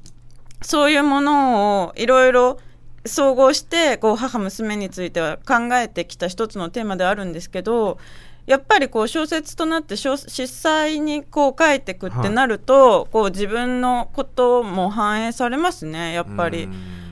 [0.62, 2.58] そういうものをいろいろ
[3.06, 8.00] 総合してこう母娘については考えてきた一つのテーマではあるんですけど
[8.46, 16.68] やっぱりこう小説となって小実際にこう書いていくってなると、こう自分のことも反映されますねやっぱり。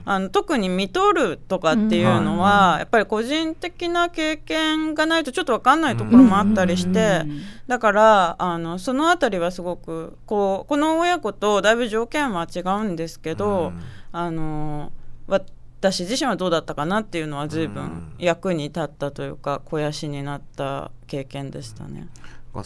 [0.05, 13.81] うんあの特に見とるとかっていうのは、やっぱり個人的な経験がないとちょっと分かんないところもあったりして、うんだからあのそのあたりはすごくこうこの親子とだいぶ条件は違うんですけど、うん。
[14.11, 14.91] あの
[15.27, 17.73] 私自身はどうだったかなっていうのは随うん。
[17.73, 22.09] 分役に立ったというか肥やしになった経験でしたね。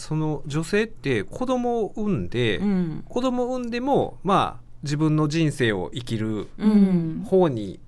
[0.00, 3.04] その女性って子供を産んで、うん。
[3.08, 7.24] 子供を産んでもまあ自分の人生を生きるうん。
[7.26, 7.80] 方に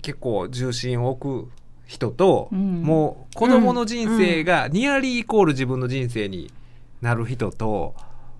[0.00, 1.50] 結構重心を置く
[1.86, 2.82] 人と、うん。
[2.82, 6.50] もう子供の人生がニアリーイコール自分の人生に
[7.02, 7.94] なる人と、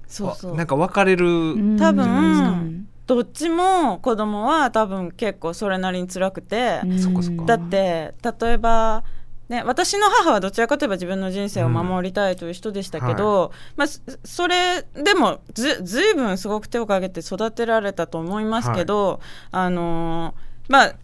[0.07, 0.57] そうそう。
[0.57, 1.77] なんか分かれる、うん。
[1.77, 7.45] 多分うんどっちも子供は多分結構それなりに辛くて、そっかそっか。
[7.45, 9.05] だって例えば、
[9.49, 20.95] ね、私の母はどちらかといえば自分の人生を守りたいという人でしたけど、まあ、そそれでもずずいぶんすごく手をかけて育てられたと思いますけど、あのーまあ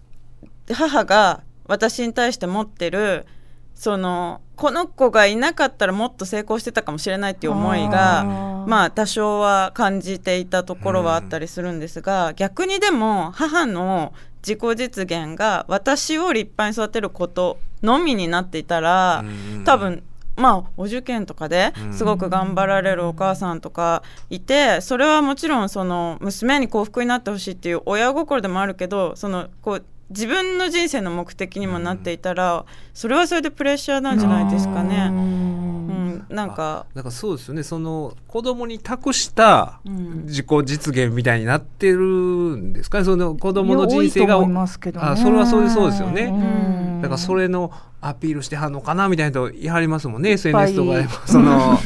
[0.72, 3.26] 母が私に対して持ってる
[3.74, 8.24] そのこの子がいなかったらもっと成功してたかもしれないっていう思いが
[8.66, 14.12] まあ多少は感じていたところはあったりするんですが、逆にでも母の
[14.46, 20.03] 自己実現が私を立派に育てることのみになっていたら、うん多分
[20.37, 35.89] まあお受験とかでうんすごく頑張られるお母さんとかいてそれはもちろんその娘に幸福になってほしいっていう親心でもあるけどそのこう自分の人生の目的にもなっていたらそれはそれでプレッシャーなんじゃないですかうね。
[36.20, 36.87] んうん、なんか。
[36.94, 37.62] だからそうですよね。
[37.62, 40.24] その子供に託したうん。
[40.26, 43.04] 自己実現みたいになってるんですかね。
[43.04, 46.22] その子供の人生があそれはそれでそうですよね。
[46.24, 47.02] うん。
[47.02, 50.30] だからそれのアピールしてはんのかなみたいな人言い張りますもんね。
[50.30, 51.11] SNS とかでも。
[51.26, 51.78] その、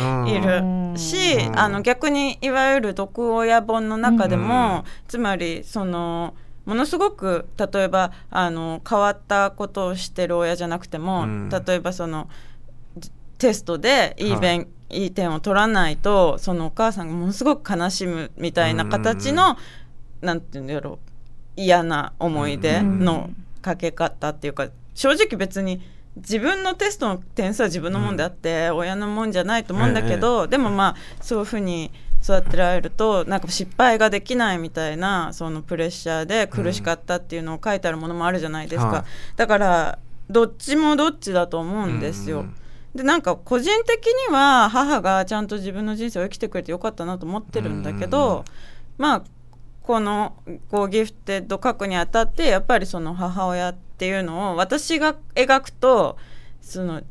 [0.00, 0.28] うん。
[0.28, 1.58] いるし、うん。
[1.58, 4.92] あの逆にいわゆる毒親本の中でも、うん。
[5.08, 11.48] つまりそのものすごく例えばあの変わったことをしてる親じゃなくても、うん。
[11.48, 12.30] 例えばそのじ
[13.38, 14.32] テストでい。
[14.32, 19.56] い勉、い、い点を取らないとそのお母さんがものすごく悲しむみたいな形の、
[20.20, 20.98] なんていうんだろ
[21.56, 23.30] う嫌な思い出の
[23.62, 25.80] かけ方っていうか正直別に
[26.16, 31.90] 自分のテストの点数は自分のもんであって、親のもんじゃないと思うんだけど、でもまあそういうふうに
[32.22, 39.04] 育てられるとなんか失敗ができないみたいなそのプレッシャーで苦しかったっていうのを書いてあるものもあるじゃないですか、はい。
[39.36, 39.98] だから
[40.30, 42.46] どっちもどっちだと思うんですよ。
[42.96, 48.44] うんでなんか個人的には母がちゃんと自分の人生を生きてくれてよかったなと思ってるんだけど、
[48.98, 49.22] まあ
[49.82, 50.34] この
[50.70, 56.16] こうギフテッド書くにあたってやっぱりその母親っていうのを私が描くと
[56.60, 57.02] その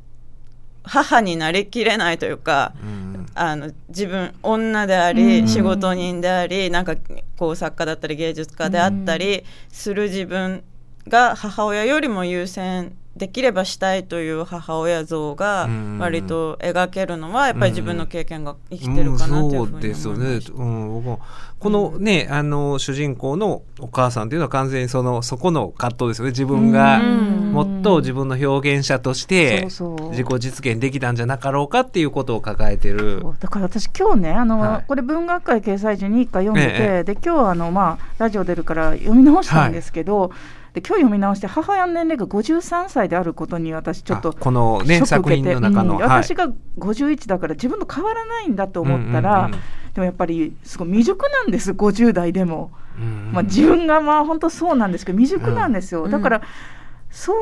[0.83, 5.47] 母になりきれないというか、うんあの自分女であり、うん。
[5.47, 6.95] 仕事人でありなんか
[7.37, 10.63] こう作家だったり芸術家であったりする自分
[11.07, 15.95] が母親よりも優先できればしたいという母親像がうん。
[15.99, 20.53] 割と描けるのはやっぱり自分の経験が生きてるかなというふうに思いまそうですよね、した。
[20.53, 21.03] うん、
[21.59, 26.31] このね、あの主人公のお母さんっていうのは完全にそのそこの葛藤ですよね。
[26.31, 33.23] 自分がうんもっと自分の表現者として自己実現できたんじゃなかろうかっていうことを抱えてる。
[33.39, 34.85] だから私今日ねあの、はい。
[34.85, 37.03] これ文学界掲載時に一回読んでて、ええ。
[37.03, 40.31] で今日あのまあラジオ出るから読み直したんですけど、
[40.75, 46.09] で今日読み直して母親の年齢が53歳であることに私ちょっとあこのねショック作受けて品の中の、うんはい。
[46.23, 49.49] 私が51だから自分と変わらないんだと思ったら、
[49.93, 56.11] でもやっぱりすごい未熟なんです50代でも、うんまあ、自分がまあ本当そうなんですけど未熟なんですよ、うん。
[56.11, 56.41] だから
[57.09, 57.37] そう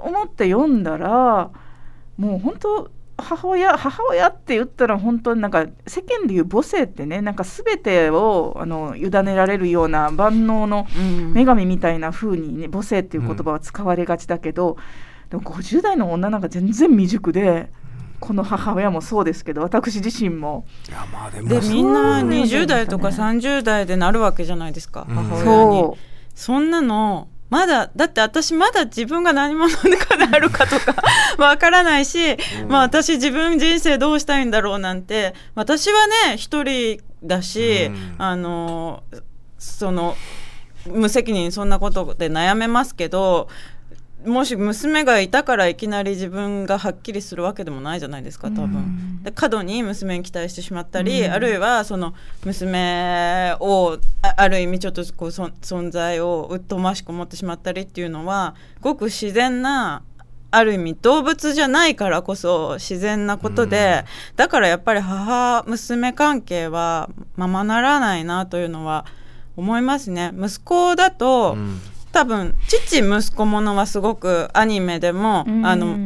[0.00, 1.52] 思って読んだら
[2.18, 11.32] もう本当母親母親って言ったら本当になんか世間でいう母性ってねなんか全てをあの委ねられるような万能のうん。
[11.32, 14.76] 女神みたいな風にね母性っていう言葉は使われがちだけど、
[15.30, 17.70] でも50代の女なんか全然未熟で
[18.20, 20.66] この母親もそうですけど私自身も。
[21.32, 21.48] でも。
[21.48, 22.60] でみんなそうなんですね。
[22.62, 25.14] 20代とか30代でなるわけじゃないですか、うん。
[25.14, 25.80] 母親に。
[25.82, 25.96] そ
[26.34, 30.96] そんなのまだだって私まだ自分が何者かであるかとか
[31.38, 32.68] わからないし、うん。
[32.68, 35.34] まあ私自分人生どうしたいんだろうなんて。
[35.54, 38.14] 私はね一人だし、うん。
[38.18, 39.02] あの
[39.58, 40.16] その
[40.86, 43.48] 無責任にそんなことで悩めますけど
[44.26, 48.64] もし娘がいたからいきなり自分がはっきりするわけでもないじゃないですか多分。
[48.64, 60.02] うんで過度に娘に期待してしまったり、うんあるいはその娘をあある意味ちょっとこうそ存在をうっとうましく思ってしまったりっていうのはごく自然な
[60.50, 64.04] ある意味動物じゃないからこそ自然なことで、
[64.36, 69.06] だからやっぱり母娘関係はままならないなというのは
[69.56, 70.32] 思いますね。
[70.36, 71.80] 息子だと、うん
[72.14, 75.66] 多分父息子ものはすごくアニメでも、うん。
[75.66, 75.98] あの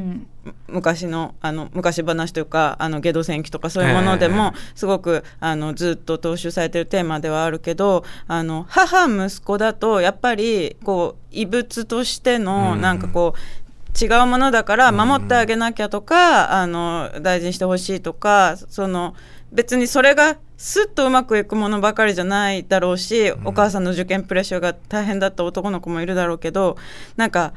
[0.66, 12.80] 昔のあの昔話というかあのゲド戦記とかそういうものでもすごくあのずっと踏襲されてるテーマではあるけどあの母息子だとやっぱりこう異物としてのうん。
[12.80, 19.14] なんかこう違うものだから守ってあげなきゃとか、あの大事にしてほしいとかその
[19.50, 26.76] 別にそれがスッとうまくいくものばかりじゃないだろうし、お母さんの受験プレッシャーが大変だった男の子もいるだろうけど
[27.16, 27.54] なんか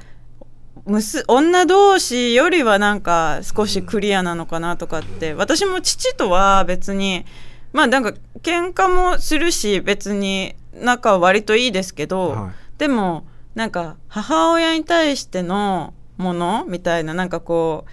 [1.27, 7.25] 女同士よりはなんか少しクリアなのかなとかって私も父とは別に
[7.73, 12.77] まあなんか喧嘩もするし別に仲は割といいですけど、はい。
[12.77, 17.91] でもなんか母親に対してのものみたいななんかこう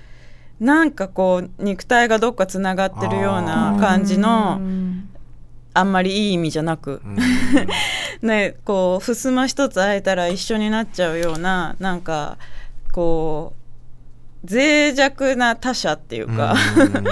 [0.60, 5.08] なんかこう肉体がどっかつながってるような感じうのん。
[5.74, 7.00] あんまりいい意味じゃなく。
[7.04, 7.16] うん。
[8.26, 12.36] ねこう襖一つ開いたら一緒になっちゃうようななんか
[12.92, 13.58] こう
[14.50, 16.54] 脆弱な他者っていうか、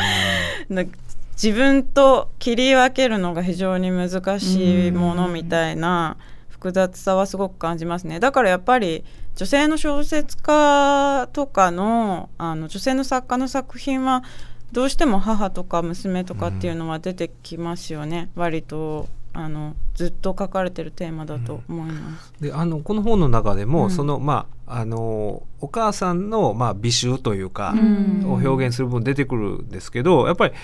[0.69, 0.85] な
[1.33, 6.17] 自分と切り分けるのが非常に難しいものみたいな
[6.49, 8.21] 複雑さはすごく感じますね。
[8.21, 9.05] だからやっぱり
[9.37, 14.25] 女性の小説家とかのあの女性の作家の作品は
[14.72, 22.33] どうしても母とか娘とかっていうのは出てきますよね、割とあのずっと書かれてるテーマだと思います。
[22.40, 23.90] であのこの本の中でも、うん。
[23.90, 28.25] そのまああのお母さんの、まあ、美醜というか、うん。
[28.27, 30.55] を表現する分出てくるんですけどやっぱり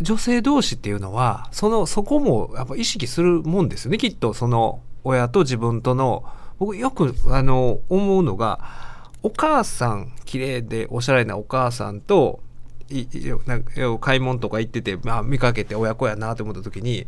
[0.00, 3.98] 女性同士っていうのはそのそこもやっぱ意識するもんですよね。
[3.98, 6.24] きっとその親と自分との
[6.60, 8.60] 僕よくあの思うのが
[9.22, 12.40] お母さん綺麗でおしゃれなお母さんと
[14.00, 17.06] 買い物とか行ってて、まあ、見かけて親子やなと思った時に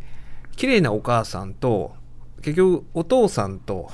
[0.55, 1.93] 綺麗なお母さんと
[2.41, 3.89] 結局お父さんと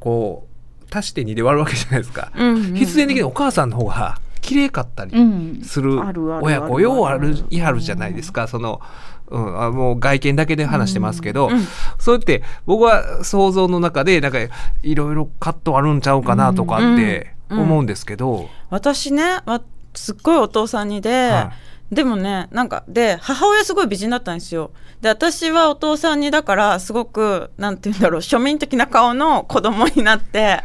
[0.00, 0.48] こ
[0.90, 2.32] う足して2で割るわけじゃないですか。
[2.74, 5.60] 必然的にお母さんの方が綺麗かったりうん。
[5.62, 5.98] する。
[6.40, 8.46] 親子ようあるいはるじゃないですか。
[8.46, 8.80] その、
[9.28, 11.66] うん、あもう外見だけで話してますけど、うん
[11.98, 14.38] そうやって僕は想像の中でなんか
[14.82, 19.62] いろいろカットあるんちゃうかなとかってうんうん思うんですけど、私ねわ
[19.94, 21.52] すっごいお父さんにで、は
[21.90, 24.72] でもねなんかで母親すごい美人だったんですよ。
[25.00, 30.62] で私はお父さんにだからすごくなんて言うんだろう庶民的な顔の子供になって。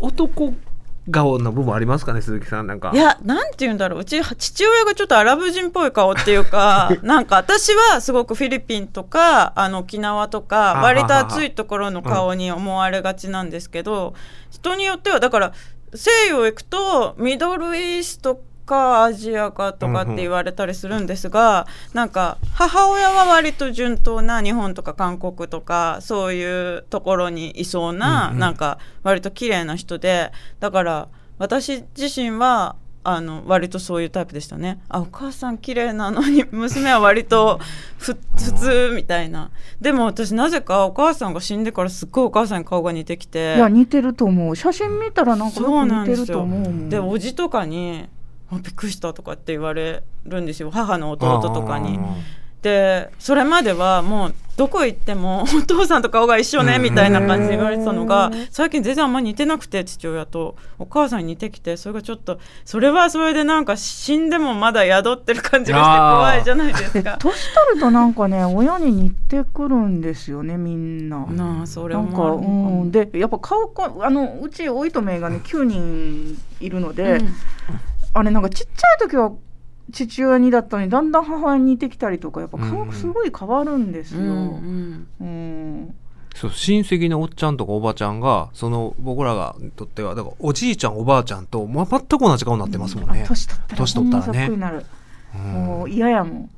[0.00, 0.54] お男
[1.10, 2.66] 顔の部分ありますかね鈴木さん。
[2.66, 2.92] なんか。
[2.94, 4.00] いやなんて言うんだろう。
[4.00, 14.14] うち父親がちょっとアラブ人っぽい顔っていうか なんか私はすごくフィリピンとかあの沖縄とかあ割と暑いところの顔に思われがちなんですけど、
[14.50, 15.52] 人によってはだから
[15.94, 28.38] 西洋行くとミドルイーストかアジアかとかって言われたりするんですが、なんか母親は割と順当な日本とか韓国とかそういうところにいそうな、うんうん。
[28.40, 34.80] なんか割と綺麗な人でだから私自身はあの割とそういうタイプでしたね。
[34.88, 37.60] あお母さん綺麗なのに 娘は割と
[37.98, 39.50] ふ普通みたいな。
[39.80, 43.56] でも私なぜかお母さんが死んでからすっごいお母さんに顔が似てきて。
[43.56, 44.56] いや似てると思う。
[44.56, 48.13] 写真見たらなんか似てると思うでおじとかにあ
[48.62, 50.70] びっくりしたとかって言われるんですよ。
[50.70, 51.98] 母の弟とかに。
[52.64, 56.82] でそれまではもうどこ行っても お父さんと顔が一緒ねうん。
[56.82, 67.18] みたいな感じで言われてたのが最近全然あんま似てなくて父親とお母さんに似てきてそれがちょっとそれはそれでなんか死んでもまだ宿ってる感じがして怖いじゃないですか。
[67.20, 71.26] 年取るとなんかね親に似てくるんですよねみんな。
[71.26, 72.40] なあそれなんかう
[72.86, 77.34] ん、でやっぱ顔こあのうちおいとめがね9人いるので、うん
[78.14, 79.32] あれなんかちっちゃい時は
[79.92, 84.20] 父親にだったのにだんだん母親に似てきたりとかやっぱ顔がすごい変わるんですよ。
[84.20, 85.06] ううん。
[85.20, 85.94] ん。
[86.34, 93.22] そう親戚のおっちゃんとかおばちゃんがその僕らがにとってはだからおじいちゃんおばあちゃんと、まあ、全く同じ顔になってますもんね。
[93.22, 93.28] あ。
[93.28, 94.50] 年取ったら年取ったらね。
[95.52, 96.50] もう嫌やもん。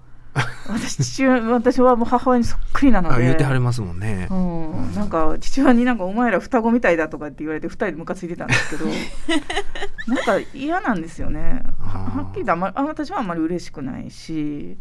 [0.69, 3.15] 私父親私はもう母親にそっくりなので。
[3.15, 4.29] あ言ってはりますもんね。
[4.31, 8.87] うん、なんか父親になんかお前ら双子みたいだとかって言われて二人でムカついてたんですけど。
[10.09, 11.63] なんか嫌なんですよね。
[11.79, 14.77] はっきりとあんまりあ私はあんまり嬉しくないし。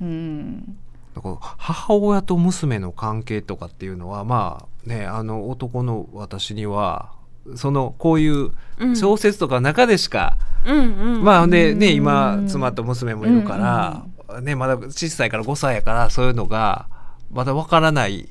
[0.00, 0.78] うん。
[1.14, 7.10] だから母親と娘の関係とかっていうのはまあねあの男の私には
[7.56, 8.96] そのこういううん。
[8.96, 14.04] 小説とかの中でしか、うんうんまあでねうん今妻と娘もいるから、
[14.42, 16.88] ねまだ小さいから5歳やからそういうのが
[17.30, 18.28] まだわからない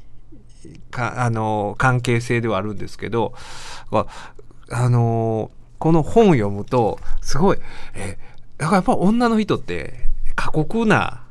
[0.92, 3.34] かあの関係性ではあるんですけど
[3.92, 4.06] あ
[4.72, 7.58] あのこの本を読むとすごい
[7.96, 8.18] え
[8.58, 9.94] だからやっぱ女の人って
[10.36, 11.24] 過酷な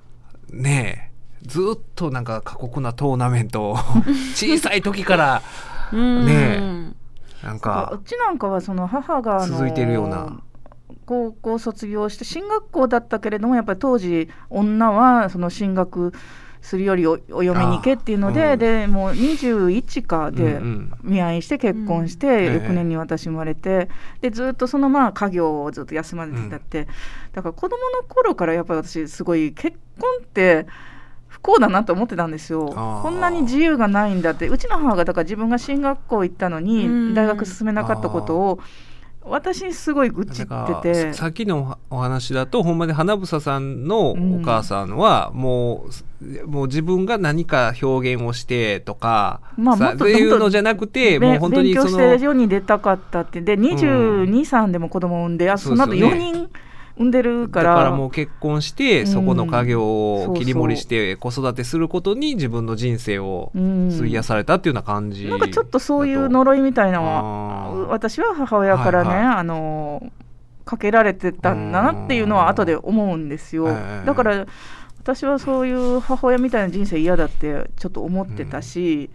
[0.50, 1.10] ね
[1.42, 3.76] えずっとなんか過酷なトーナメントを
[4.34, 5.42] 小さい時から
[5.92, 6.26] うん。
[6.26, 6.94] ね
[7.42, 10.40] なんうかちなんかはその母が続いてるような
[11.06, 16.12] 高校卒業して進学校だったけれどもやっぱり当時女はその進学
[16.60, 20.92] するよりおお嫁に行けっていうので、あうんでもう21かでうんうん。
[21.02, 22.54] 見合いして結婚して、ええ。
[22.54, 23.88] 翌年に私生まれて
[24.20, 26.88] でずっとそのまあ家業をずっと休まれてたって、
[27.32, 30.66] だから子供の頃からやっぱり私すごい結婚って
[31.28, 32.66] 不幸だなと思ってたんですよ。
[33.02, 34.48] こんなに自由がないんだって。
[34.48, 37.14] うちの母がだから自分が進学校行ったのに、うん。
[37.14, 38.58] 大学進めなかったことを
[39.28, 41.12] 私にすごい愚痴ってて。
[41.12, 45.86] ささっきのお話だとほんまに花房さんのお母さんはも
[46.22, 53.40] う,、もう自分が何か表現をしてとか、まあさもっとそういうのじゃなくてもうべ本当に勉強して世に出たかったって。
[53.40, 56.16] で22、3でも子供産んであその後そうですよね。
[56.16, 56.50] 4人
[56.96, 59.06] 産んでるかだかららもう結婚して、うん。
[59.06, 63.90] そこの家業を切り盛りして子育てすることに自分の人生をうん。
[63.94, 67.22] 費やされたっていうような感じなんかちょっとそういう呪いみたいなのあ
[67.70, 67.86] はー。
[67.88, 69.26] 私は母親からね、はいはい。
[69.36, 70.12] あの
[70.64, 73.68] かけられてたんだなっていうのは後で思うんですよ。
[73.68, 74.06] ええ。
[74.06, 74.46] だから
[74.98, 79.10] 私はそういう母親みたいな人生嫌だってちょっと思ってたし、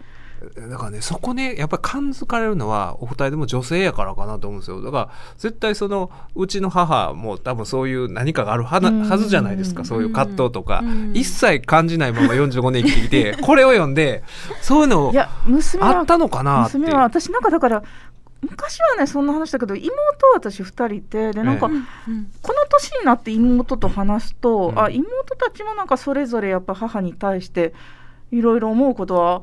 [0.70, 4.82] だからねそこねやっぱり感づかれるのはお二人でも女性やからかなと思うんですよ。
[4.82, 9.84] だから絶対そのうちの母も多分そういう何かがあるははずじゃないですか。
[9.84, 11.12] そういう葛藤とか、うん。
[11.14, 14.24] 一切感じないまま45年生きてきて これを読んで
[14.60, 15.12] そういうの
[15.80, 16.78] あったのかなって。
[16.78, 17.82] 娘は私なんかだから
[18.40, 19.92] 昔はねそんな話だけど妹は
[20.34, 21.70] 私2人いてでなんか、え
[22.42, 24.78] この年になって妹と話すと、うん。
[24.78, 27.72] あ妹たちもなんかそれぞれやっぱ母に対して
[28.32, 29.42] いろいろ思うことは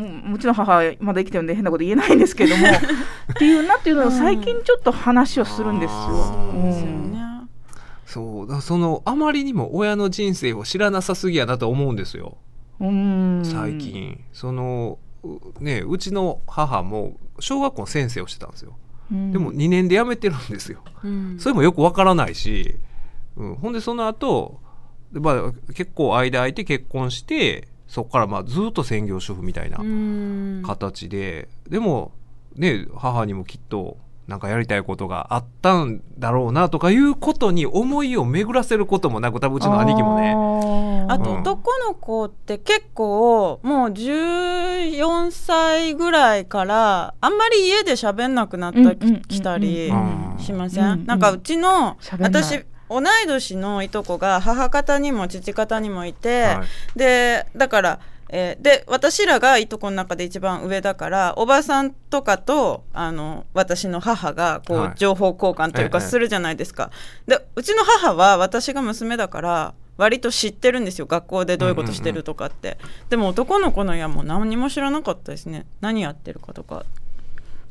[0.00, 2.66] もちの母はまだ生きてるんで変なこと言えないんですけども
[3.32, 5.96] っていうなっていうのを最近ちょっと話をするんですよ。
[5.96, 7.14] あーうんですよね。
[8.06, 12.36] そうだそのあまりにも親の人生を知らなさすぎやなと思うんですよ。
[12.80, 13.42] うん。
[13.44, 18.76] 最近、そのうねうちの母も小学校の先生をしてたんですよ、
[19.12, 19.32] うん。
[19.32, 20.80] でも2年で辞めてるんですよ。
[21.02, 21.36] うん。
[21.38, 22.76] それもよくわからないし、
[23.36, 24.60] うん、ほんでその後
[25.12, 30.62] でまあ結構間空いて結婚してそこからまあずっと専業主婦みたいなうん。
[30.66, 32.10] 形で、でも
[32.56, 40.34] ね母にもきっとなんかやりたいことがあったんだろうなとかいうことに思いを巡らせることもなく多分うちの兄貴もね。
[40.34, 41.40] ねあとうん。
[41.42, 48.80] 男の子って結構もう14歳ぐらいからあんまり家で喋んなくなって
[49.28, 56.64] きたりうんしませうんんなんかうちの私同い年のいとこが母方にも父方にもいて、は
[56.94, 56.98] い。
[56.98, 64.92] でだから、えーで私らがいとこの中で一番上だからおばさんとかとあの私の母がこう、はい。
[64.96, 66.04] 情報交換というかええ。
[66.04, 66.90] するじゃないですか。
[67.26, 71.06] でうちの母は私が娘だから割と知ってるんですよ。
[71.06, 72.78] 学校でどういうことしてるとかって、
[73.10, 75.66] でも男の子の親も何にも知らなかったですね。
[75.80, 76.84] 何やってるかとか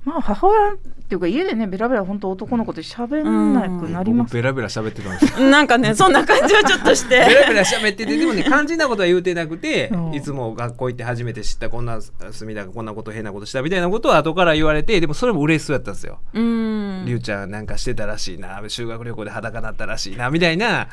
[0.05, 0.77] まあ母親っ
[1.07, 5.47] ていうか家でねベラベラ本当男の子と喋んなくなります、僕ベラベラ喋ってたんですよ。
[5.49, 9.97] なんかねそんな感じはちょっとしベラてベラ喋っててでもね肝心なことは言うてなくてう。
[9.97, 11.99] んいつも学校行って初めて知ったこんな
[12.31, 16.19] 隅田がこんなこと変なことしたみたいなことは後から言われてでもそれも嬉しそうやったんですよ。
[16.33, 17.03] うん。
[17.05, 20.87] りゅうちゃんなんかしてたらしいな修学旅行で裸なったらしいなみたいな。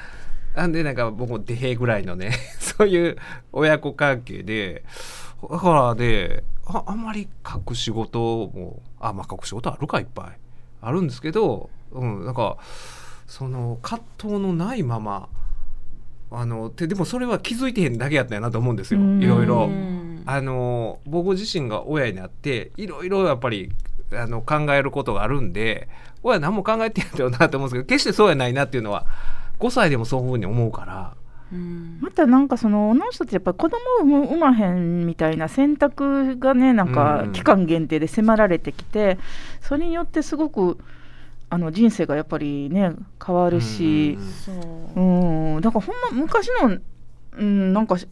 [0.54, 3.16] なんでなんか僕も出兵ぐらいのね そういう
[3.52, 4.84] 親子関係で。
[5.48, 7.28] だからでああんまり
[7.68, 8.18] 隠し事
[8.54, 10.38] もあまあ隠し事あるかいっぱい
[10.82, 12.58] あるんですけど、うん、なんか
[13.26, 15.28] その葛藤のないまま
[16.30, 19.64] あのででもそれは気づいてへんだけやったんやなと思うんですようんいろいろ。
[19.64, 23.72] うんあの僕自身が親になっていろいろやっぱり
[24.12, 25.88] あの考えることがあるんで
[26.22, 29.06] 親何も考えてんだろうなと思うんですけど決してそうやないなっていうのは
[29.58, 31.16] 5歳でもそういうふうに思うから。
[31.52, 31.98] うん。
[32.00, 39.18] またなんかその女の人ってやっぱり子供を産む産まへんみたいな選択がねなんかうん期間限定で迫られてきて、
[39.60, 40.78] それによってすごく
[41.48, 42.92] あの人生がやっぱりね
[43.24, 45.00] 変わるし、そう。
[45.00, 45.60] うん。
[45.60, 46.78] だからほんま昔の、
[47.38, 48.06] うん、なんかし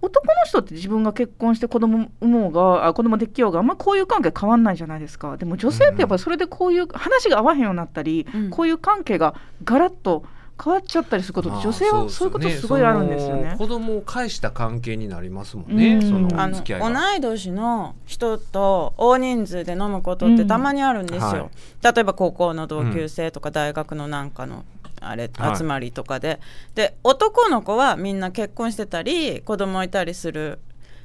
[0.00, 5.36] 男の人って自分が結婚して子供産もうがあ子供できようがあんま交友関係変わんないじゃないですか。
[5.36, 8.50] でも女性ってやっぱりそれでこういう話が合わへんようになったり、うん。
[8.50, 9.34] こういう関係が
[9.64, 10.24] ガラッと
[10.62, 13.54] 変わっちゃったりすること女性はそういうことすごいあるんですよね。
[13.58, 15.96] 子供を介した関係になりますもんね。
[15.96, 16.02] うん。
[16.02, 16.62] そのあの。
[16.62, 21.50] 同い年の人と大人数で飲むことってたまにあるんですよ、
[21.82, 24.64] 例えば高校の同級生とか大学のなんかの
[25.00, 26.40] あれ、はい集まりとかで。
[26.74, 30.58] で男の子はみんな結婚してたり子供いたりする。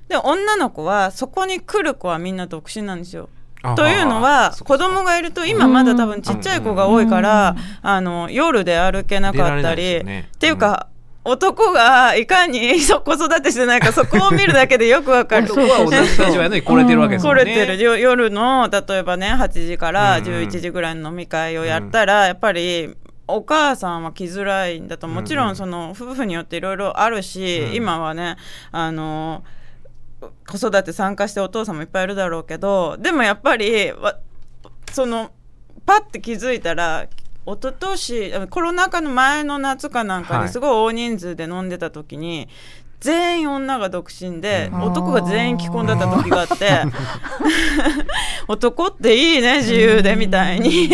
[0.07, 3.29] で女の子はそこに来る子はみんな独身なんですよ。
[3.33, 3.40] あ
[3.75, 10.03] というのは子供がいると今まだ多分ちっちゃい子が多いから、あの夜で歩けなかったり、っ
[10.39, 10.87] ていうか、
[11.23, 15.45] 男がいかにそ子育てしてないかそこを見るだけでよくわかる。
[15.45, 17.43] 男は同じ立場やのに来れてるわけですもんね。
[17.43, 17.95] 来れてるよ。
[17.95, 20.33] 夜の例えばね8時からうんうん。
[20.33, 22.95] 11時ぐらいの飲み会をやったら、やっぱり
[23.27, 25.07] お母さんは来づらいんだと。
[25.07, 25.55] もちろん。
[25.55, 27.75] その夫婦によっていろいろあるし、うん。
[27.75, 28.37] 今はね
[28.71, 29.43] あの
[30.47, 34.19] 子育て参加してお父さんもいっぱいいるだろうけどでもやっぱりわ
[34.91, 35.31] その
[35.85, 37.07] パッて気づいたら
[37.45, 40.43] 一昨年コロナ禍の前の夏かなんかはい。
[40.43, 42.47] にすごい大人数で飲んでた時に、
[42.99, 44.81] 全員女が独身でうん。
[44.83, 46.83] 男が全員既婚だった時があって
[48.47, 50.87] 男っていいね自由でみたいに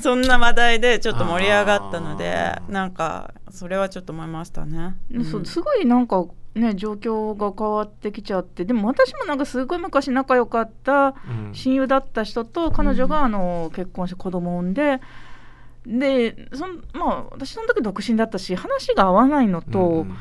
[0.00, 4.96] そんな話題でちょっと盛り上がったのでなんかそれはちょっと思いましたね。
[5.30, 6.26] そうすごいなんか
[6.56, 8.64] ね状況が変わってきちゃって。
[8.64, 11.54] でも私もなんかすごい昔仲良かったうん。
[11.54, 15.00] 親友だった人と彼女があの結婚して子供を産んで、
[15.86, 20.16] でそんまあ私その時独身だったし話が合わないのと、うん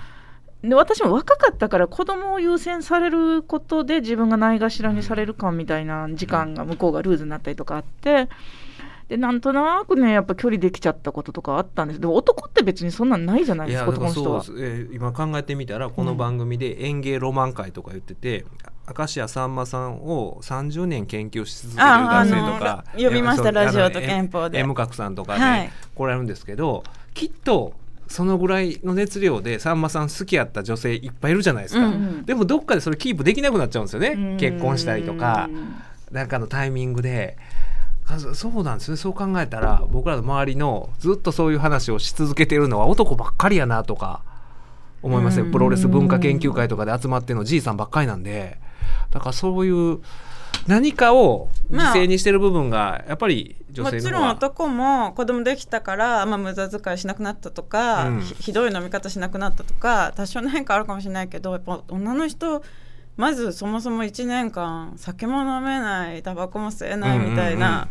[0.70, 8.30] で私も若かったから子供を優先されることで自分がないがしろにされるかみたいな時間が向こうがルーズになったりとかあって
[9.08, 12.00] でなんとなくねやっぱ距離できちゃったこととかあったんです。
[12.00, 14.44] でも男って別にそんなんないじゃないですか男の人は。
[14.58, 18.46] えー今考えてみたらこの番組で園芸ロマン会とか言ってて、
[18.98, 24.60] 明石家さんまさんを30年研究し続けてる男性とか読みましたラジオと憲法で。
[24.60, 25.72] M 角さんとかではい。
[25.94, 26.84] 来られるんですけど、
[27.14, 27.74] きっと
[28.08, 32.26] そのぐらいの熱量でさんまさん好きやった女性いっぱいいるじゃないですか、うん。
[32.26, 34.10] でもどっかでそれキープできなくなっちゃうんですよね。
[34.10, 34.38] うん。
[34.38, 35.50] 結婚したりとか
[36.12, 37.38] なんかのタイミングで
[38.08, 38.98] あそそうなんですね。
[38.98, 44.22] そう考えたら僕らの周りのずっとそういう話をし続けてるのは男ばっかりやなとか
[45.02, 45.52] 思いますねうん。
[45.52, 48.60] プロレス文化研究会とかで集まってるのじいさんばっかりなんで。
[49.10, 50.00] だからそういう
[50.68, 58.22] 何かを犠牲にしてる部分がやっぱり女もちろん性の方は男も子供できたから、まあ、無駄遣いしなくなったとか、うん。
[58.22, 62.64] ひひどい飲み方しなくなったとか多少の変化あるかもしれないけどやっぱ女の人
[63.18, 67.88] まずそもそも1年間酒も飲めないタバコも吸えないみたいな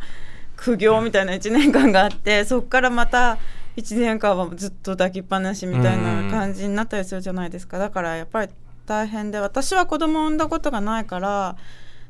[0.56, 3.38] 苦行みたいな1年間があってそこからまた
[3.76, 7.78] 1年間はずっと抱きっぱなしみたいな感じになったりするじゃないですか。
[7.78, 8.52] だからやっぱり
[8.86, 11.56] 大変で私は子供を産んだことがないから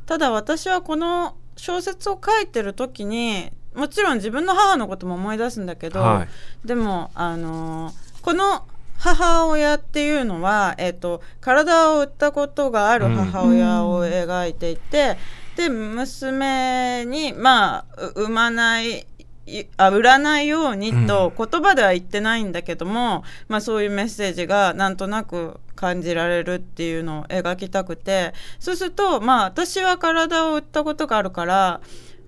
[0.06, 6.66] ただ私はこの小説を書いてる時にもちろん自分の母のことも思い出すんだけど、はい。
[6.66, 8.64] でもあのーこの
[9.04, 15.18] 母親っていうのは、えっと体を売ったことがある母親を描いていて、
[15.56, 17.84] で娘にまあ
[18.16, 19.06] う産まない
[19.46, 31.82] いあ売らないようにと言葉では言ってないんだけども、まあ、そういうメッセージがなんとなく感じられるっていうのを描きたくてそうするとまあ私は体を売ったことがあるから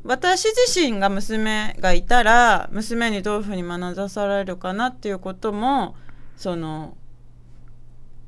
[0.04, 5.96] 私自身が娘がいたら娘にどういうふうに学ばされるかなっていうことも
[6.36, 6.96] その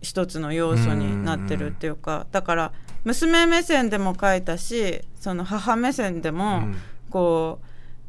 [0.00, 2.72] 一つの要素になってるっていうかだから
[3.04, 6.76] 娘目線でも書いたしその母目線でも、うん。
[7.10, 7.66] こう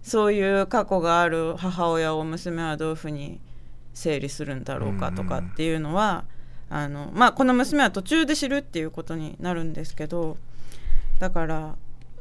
[0.07, 3.39] そういう過去がある母親を娘はどういうふうに
[3.93, 6.23] 整理するんだろうかとかっていうのは、
[6.69, 10.37] あのまあ、この娘は途中で知るっていうことになるんですけど
[11.17, 11.75] だから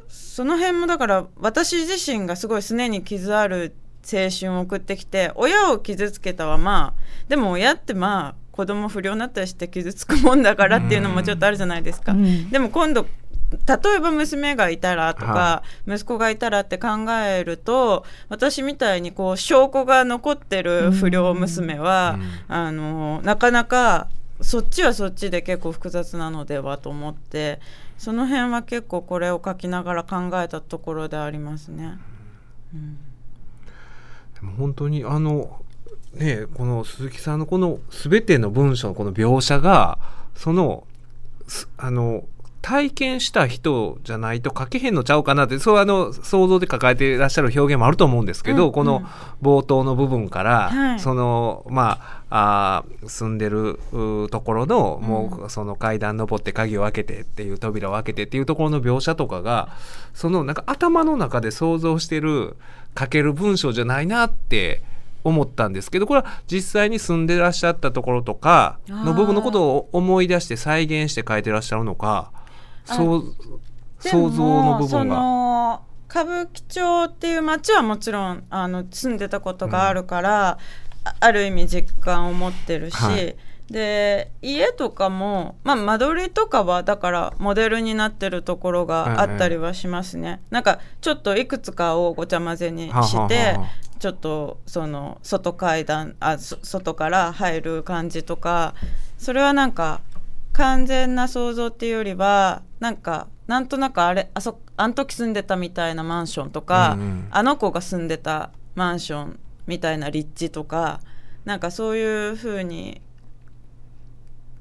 [0.09, 3.75] その辺もだから私自身がすごいすねに傷ある
[4.11, 12.11] 青春を送ってきて親を傷つけたはまあでも親ってまあ子供不良になったりして傷つくもんだからっていうのもちょっとあるじゃないですか。
[12.11, 12.51] うん。
[12.51, 13.07] でも今度
[13.53, 22.55] 例えば娘がいたらとか、は息子がいたらって考えると私みたいにこう証拠が残ってる不良娘は、うん。
[22.55, 24.09] あのなかなか
[24.41, 27.61] そっちはそっちで結構複雑なのではと思って
[27.97, 31.99] その辺は結構これを書きながら考えたところでありますね。
[32.75, 32.99] うん
[34.41, 35.63] でも本当にあの
[36.15, 39.99] ねこの鈴木さんのこの全ての文章のこの描写が
[40.35, 40.87] その
[41.47, 42.25] すあの
[42.61, 49.03] 体験した人じゃないと書けへんのちゃうかなってそうあの想像で抱えていらっしゃる表現もあると思うんですけど、うんこの
[49.41, 51.01] 冒頭の部分から、はい。
[51.01, 59.71] そのまああー住んでるうところの、もうその階段登って鍵を開けてっていう扉を開けてっていうところの描写とかが
[60.13, 62.57] そのなんか頭の中で想像してる
[62.99, 64.83] 書ける文章じゃないなって
[65.25, 72.31] 思ったんですけどこれは実際に住んでらっしゃったところとかの部分のことを思い出して再現して書いてらっしゃるのか
[72.87, 75.17] 想像の部そ分が。
[75.17, 80.59] の歌舞伎町っていう街はもちろんあの住んでたことがあるから、
[81.05, 83.37] あある意味実感を持ってるし、はい
[83.71, 93.59] で家とかも、まあ、間取りとかはだからモデルになってるところがあったりはしますね、なんかちょっといくつかをごちゃ混ぜにして
[93.99, 98.75] ちょっとその外階段あそ外から入る感じとか
[99.19, 100.01] それはなんか
[100.53, 107.29] 完全な想像っていうよりはなんかなんとなくあれあそあん時住んでたみたいなマンションとか、うんうん。
[107.31, 111.01] あの子が住んでたマンションみたいな立地とか
[111.45, 113.03] なんかそういう風に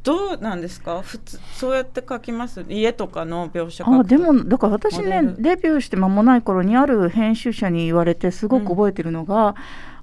[0.07, 1.01] どうなんですか？
[1.01, 2.63] 普通そうやって書きます？
[2.69, 9.55] 家とかの描写あでもだから私ねモデビューして間もない頃にある編集者に言われてすごく覚えてるのが、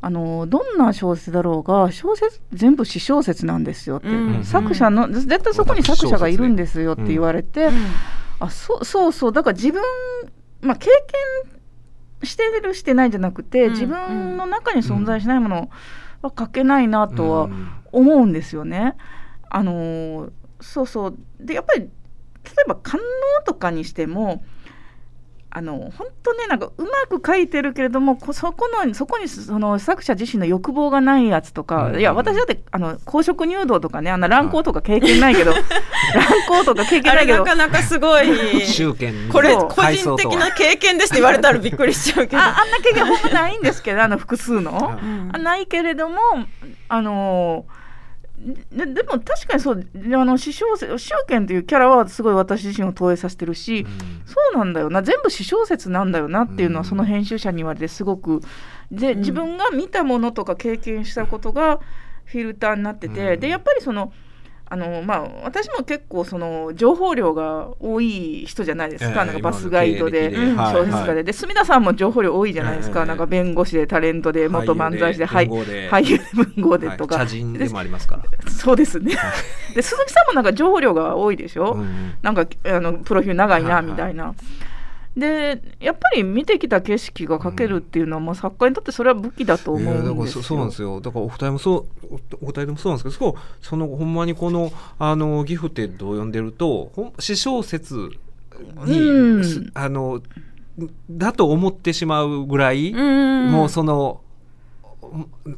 [0.03, 7.75] あのどんな小説だろうが小説全部私小説なんですよって、うん作者の絶対そこに作者がいるんですよって言われて、うん
[8.41, 9.33] あそうそうそう。
[9.33, 9.81] だから自分、
[10.61, 10.91] まあ、経
[12.21, 15.71] 験してるしてないじゃなくて、うん自分の中に存在しないもの
[16.21, 17.69] は書けないなとはうん。
[17.93, 18.97] 思うんですよね。
[19.55, 20.31] あのー
[20.61, 21.17] そうそう。
[21.39, 24.43] でやっぱり例えば官能とかにしても
[25.51, 32.01] あの本当ねなんかうまく書いてるけれどもこそこのそこにその作者自身の欲望がないやつとか、うん。
[32.01, 35.63] いや私だってあの公職入道とかねあの乱行とか経験ないけど、 乱
[36.49, 38.27] 行とか経験あないけどれなかなかすごい
[39.31, 42.43] これ個人的な経験ですって言われたらびっくりしちゃうけど。
[42.43, 44.99] ああんな経験ほんまないんですけどあの複数の。
[45.01, 45.31] うん。
[45.33, 46.19] あないけれども
[46.89, 47.67] あの
[48.37, 53.87] ででも確かにそうあの師匠宗剣というキャラはすごい私自身を投影させてるし、
[54.27, 55.03] そうなんだよな。
[55.03, 56.89] 全部私小説なんだよなっていうのはうん。
[56.89, 58.41] その編集者に言われてすごく。
[58.91, 59.19] でうん。
[59.21, 61.81] 自分が見たものとか経験したことが
[62.25, 63.41] フィルターになってて、うん。
[63.41, 64.13] でやっぱりその
[64.67, 71.33] あのまあ、私も結構その情報量が多い人じゃないですか,、ええなんかバスガイドで小説家で,、はいで。
[71.33, 73.07] 隅田さんも情報量多いじゃないですか、ええ。
[73.07, 75.53] なんか弁護士でタレントで元漫才師で俳
[76.03, 76.91] 優で文豪で。
[76.97, 78.51] とか、はい茶人でもありますから。
[78.51, 79.15] そうですね。
[79.75, 84.35] で鈴木さんもなんか情報量が多いでしょ、うんなんかあのプロフィール長いなみたいな。
[85.17, 90.15] でやっぱり見てきた景色が描けるっていうのは、もう作家にとってそれは武器だと思うんですよ。
[90.15, 98.11] からそそうなんですよだからお二人もそうおお二人ともそうなんですけどそのほんまにこのあのギフテッドを読んでるとほん詩小説
[98.85, 100.21] に、うんすあの
[101.09, 104.21] だと思ってしまうぐらい、うんもうその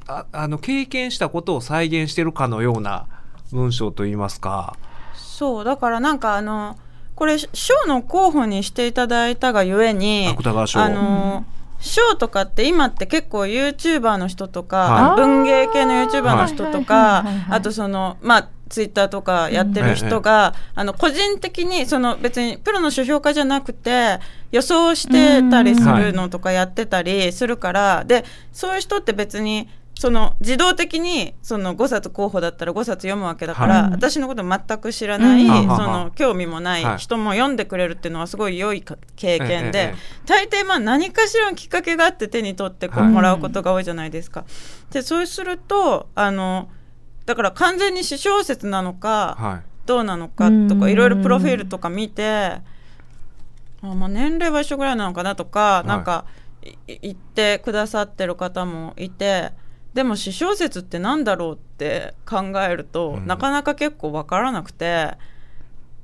[0.07, 3.07] ああの経験したことを再現してるかのような
[3.53, 4.77] 文章といいますか。
[5.15, 6.77] そうだからなんかあの
[7.17, 10.81] これ賞の候補にしていただいたがゆえに芥川賞。
[10.81, 11.45] あの
[11.81, 15.21] 賞とかって今って結構 YouTuber の人とか、はい。
[15.21, 24.19] 文芸系の YouTuber の人とかあとそのまあツイッターとかやってる人が、あの個人的にその別にプロの書評家じゃなくて
[24.51, 33.91] 予想してたりするのとかやってたりするから、でそういう人って別にその自動的にその5冊候補だったら5冊読むわけだから、はい。
[33.93, 35.69] 私のこと全く知らない、うん。
[35.75, 43.11] その興味もない人も読んでくれるっていうのはすごい良いか経験で、ええええ大抵まあ何かしらのきっかけがあって手に取ってこうはい。
[43.11, 44.45] もらうことが多いじゃないですか。
[44.91, 46.69] でそうするとあの
[47.25, 49.87] だから完全に私小説なのかはい。
[49.87, 50.81] どうなのかとうん。
[50.81, 52.61] かいろいろプロフィールとか見て
[53.83, 55.89] あまあ年齢は一緒ぐらいなのかなとか、い。
[55.89, 56.27] なんか
[56.87, 59.53] い言ってくださってる方もいて
[59.97, 65.17] でも私小説ってなんだろうって考えると、うんなかなか結構わからなくて。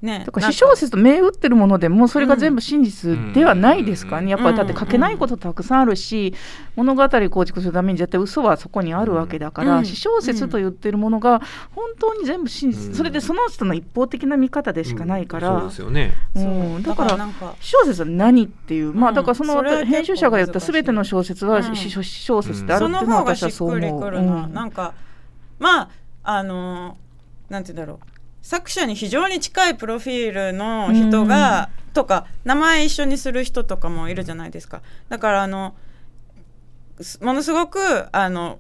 [0.03, 4.31] ね、だから私小説と銘打ってるものでもそれが全部真実ではないですからね、うん。
[4.31, 6.35] やっぱりだって書けないことたくさんあるし、
[6.75, 9.85] 物語構築するために絶対嘘はそこにあるわけだから、うん。
[9.85, 11.41] 私小説と言ってるものが
[11.71, 12.95] 本当に全部真実、うん。
[12.97, 15.61] それでその人の一方的な見方でしかないから、うん。
[15.61, 16.15] そうですよね。
[16.35, 16.43] うん。
[16.43, 16.83] そう。
[16.83, 19.15] だからなんか小説は何っていう、まあうん。
[19.15, 21.77] だからその編集者が言った全ての小説はうん。
[21.77, 24.03] 詩小小説ってあるっていうのは方がしっ私はそうくり思う。
[24.03, 24.53] くるな、うん。
[24.53, 24.95] なんか
[25.61, 25.89] まあ
[26.25, 28.12] あのーなんて言うんだろう
[28.43, 34.82] 作者に非常に近いプロフィールの人が、とか名前一緒にする人とかもいるじゃないですか。
[35.09, 35.74] だからあの
[37.01, 38.59] すものすごくあの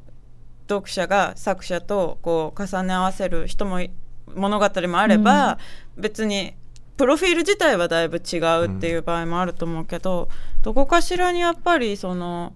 [0.68, 3.90] 読者が作者とこう重ね合わせる人もい
[4.34, 5.58] 物語もあれば、
[5.96, 6.54] 別に
[6.96, 10.28] プロフィール自体はだいぶ違うっていう場合もあると思うけど、
[10.62, 12.54] どこかしらにやっぱりその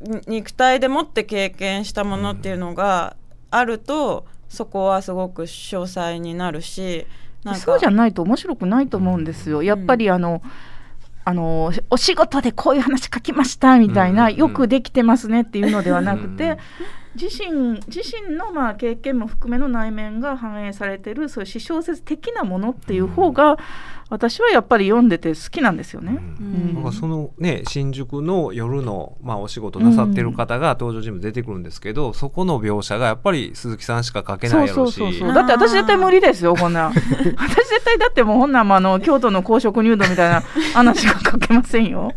[0.00, 3.16] に肉体でもって経験したものっていうのが
[3.50, 7.06] あると、そこはすごく詳細になるし
[7.54, 9.62] そうじゃないと面白くないと思うんですよ。
[9.62, 10.42] やっぱりあの、
[11.24, 16.58] あのお仕事でこういう話書きましたみたいな、よくできてますねっていうのではなくて、
[17.14, 23.56] 自身自身のまあ経験も含めの内面が反映されてるそういう私小説的なものっていう方が、
[24.10, 26.18] 私はやっぱり読んでて好きなんですよね。
[26.40, 26.74] うん。
[26.74, 34.96] なんかそのね新宿の夜の、まあ、お仕事なさってる方が登場人物出てくるんですけど、そこの描写がやっぱり鈴木さんしか書けないやろうし。
[34.96, 35.34] そうそうそうそう。
[35.34, 36.88] だって私絶対無理ですよこんな。
[36.88, 40.42] ん 私絶対だってもうほんなんもあの京都の公職入道みたいな
[40.74, 42.12] 話が書けませんよ。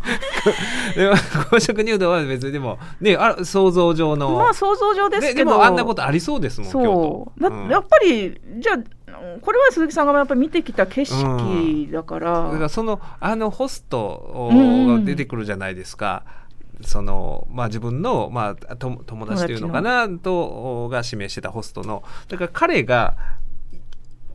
[0.98, 1.14] でも
[1.52, 5.52] 公職入道は別にでもねあ想像上の、まあ想像上ですでけど。
[5.52, 7.44] でもあんなことありそうですもん京そう。
[7.44, 7.56] だ、都。
[7.56, 7.70] うん。
[7.70, 8.78] やっぱりじゃあ
[9.42, 16.24] これは鈴木さんがやっぱり見てきた景色だから、だからそのあのホストうんが出てくるじゃないですか。
[16.82, 22.04] そのまあ、自分の、まあ、と友達というのかなとが指名してたホストの。
[22.28, 23.16] だから彼が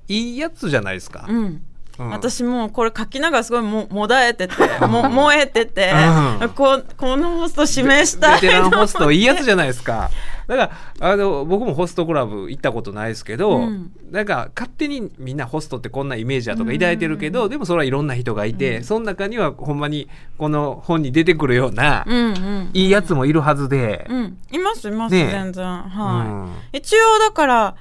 [0.08, 1.62] いいやつじゃないですか、うん。
[1.98, 2.10] うん。
[2.10, 4.54] 私もうこれ書きながらすごいももだえてて
[4.86, 5.92] も燃えてて、
[6.40, 6.48] うん。
[6.50, 10.10] ここのホスト指名したいベテランホストいいやつじゃないですか
[10.48, 13.92] だからあの僕もホストクラブ行ったことないですけど、うん。
[14.10, 24.38] なんか勝手にみんなホストってこんなイメージだとか抱いてるけど、でもそれはいろんな人がいて、その中にはほんまにこの本に出てくるような、うんうんいいやつもいるはずで、うん。
[24.50, 25.26] いますいます、ね。
[25.28, 25.64] え全然。
[25.66, 26.78] はい、うん。
[26.78, 27.76] 一応だから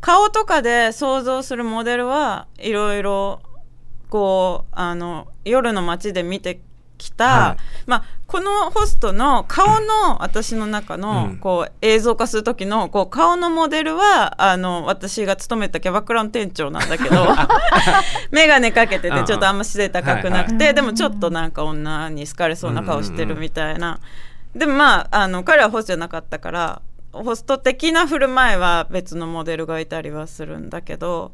[0.00, 3.40] 顔とかで想像するモデルはいろいろ
[4.10, 6.60] こうあの夜の街で見て
[6.98, 7.62] きた、はい。
[7.86, 11.38] まあ、このホストの顔の私の中の、うん。
[11.38, 17.16] こう映像化する時のこう顔のモデルはあの私が勤めたキャバクラの店長なんだけど
[18.30, 20.74] 眼鏡かけててちょっとあんま背高くなくて、はいはい。
[20.74, 24.00] でもちょっとなんか女に好かれそうな顔してるみたいな。
[24.54, 26.82] でもまああの彼はホストじゃなかったから
[27.12, 31.32] ホスト的な振る舞いは別のモデルがいたりはするんだけど、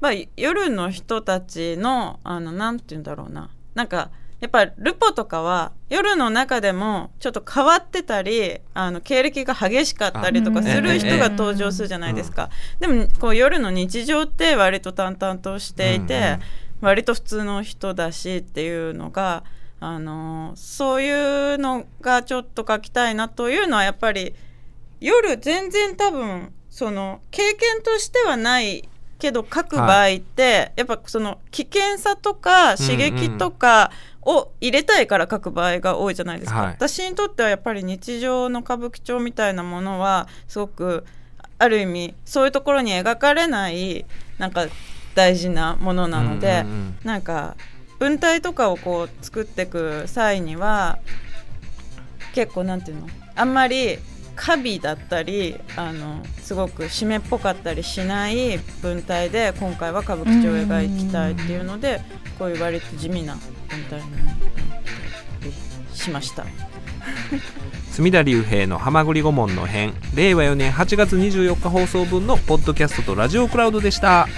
[0.00, 3.50] まあ、夜の人たちのあのなんて言うんだろうな。
[3.74, 4.10] なんか
[4.40, 16.40] やっぱルポとかは夜の中でもちょっと変わってたりあの経歴が激しかったりとかあする人ええが登場するじゃないですか、でもこう夜の日常って割と淡々としていて、うんうん。
[16.80, 19.42] 割と普通の人だしっていうのが、
[19.80, 24.34] あのそういうのがちょっと書きたいなというのはやっぱり
[25.00, 33.90] 夜全然多分その経験としてはないけど書く場合って、やっぱその危険さとか刺激とか
[34.28, 36.72] を入れたいから書く場合が多いじゃないですか、はい。
[36.72, 41.04] 私にとってはやっぱり日常の歌舞伎町みたいなものはすごく
[41.58, 44.04] ある意味そういうところに描かれない
[44.36, 44.66] なんか
[45.14, 47.56] 大事なものなので、うんうんうんなんか
[47.98, 51.00] 文体とかをこう作っていく際には
[52.32, 53.52] 結構なんていうのあん。
[53.52, 53.98] まり
[54.38, 62.00] カビだったりあのすごく湿っぽかったりしない文体で今回は歌舞伎町を描きたいっていうので
[62.38, 63.36] こういう割と地味な
[63.68, 64.06] 文体に
[65.92, 66.46] しました。
[67.90, 74.28] 隅田隆平の「はまぐり顧問の編」令和4年8月24日放送分のポッドキャストとラジオクラウドでした。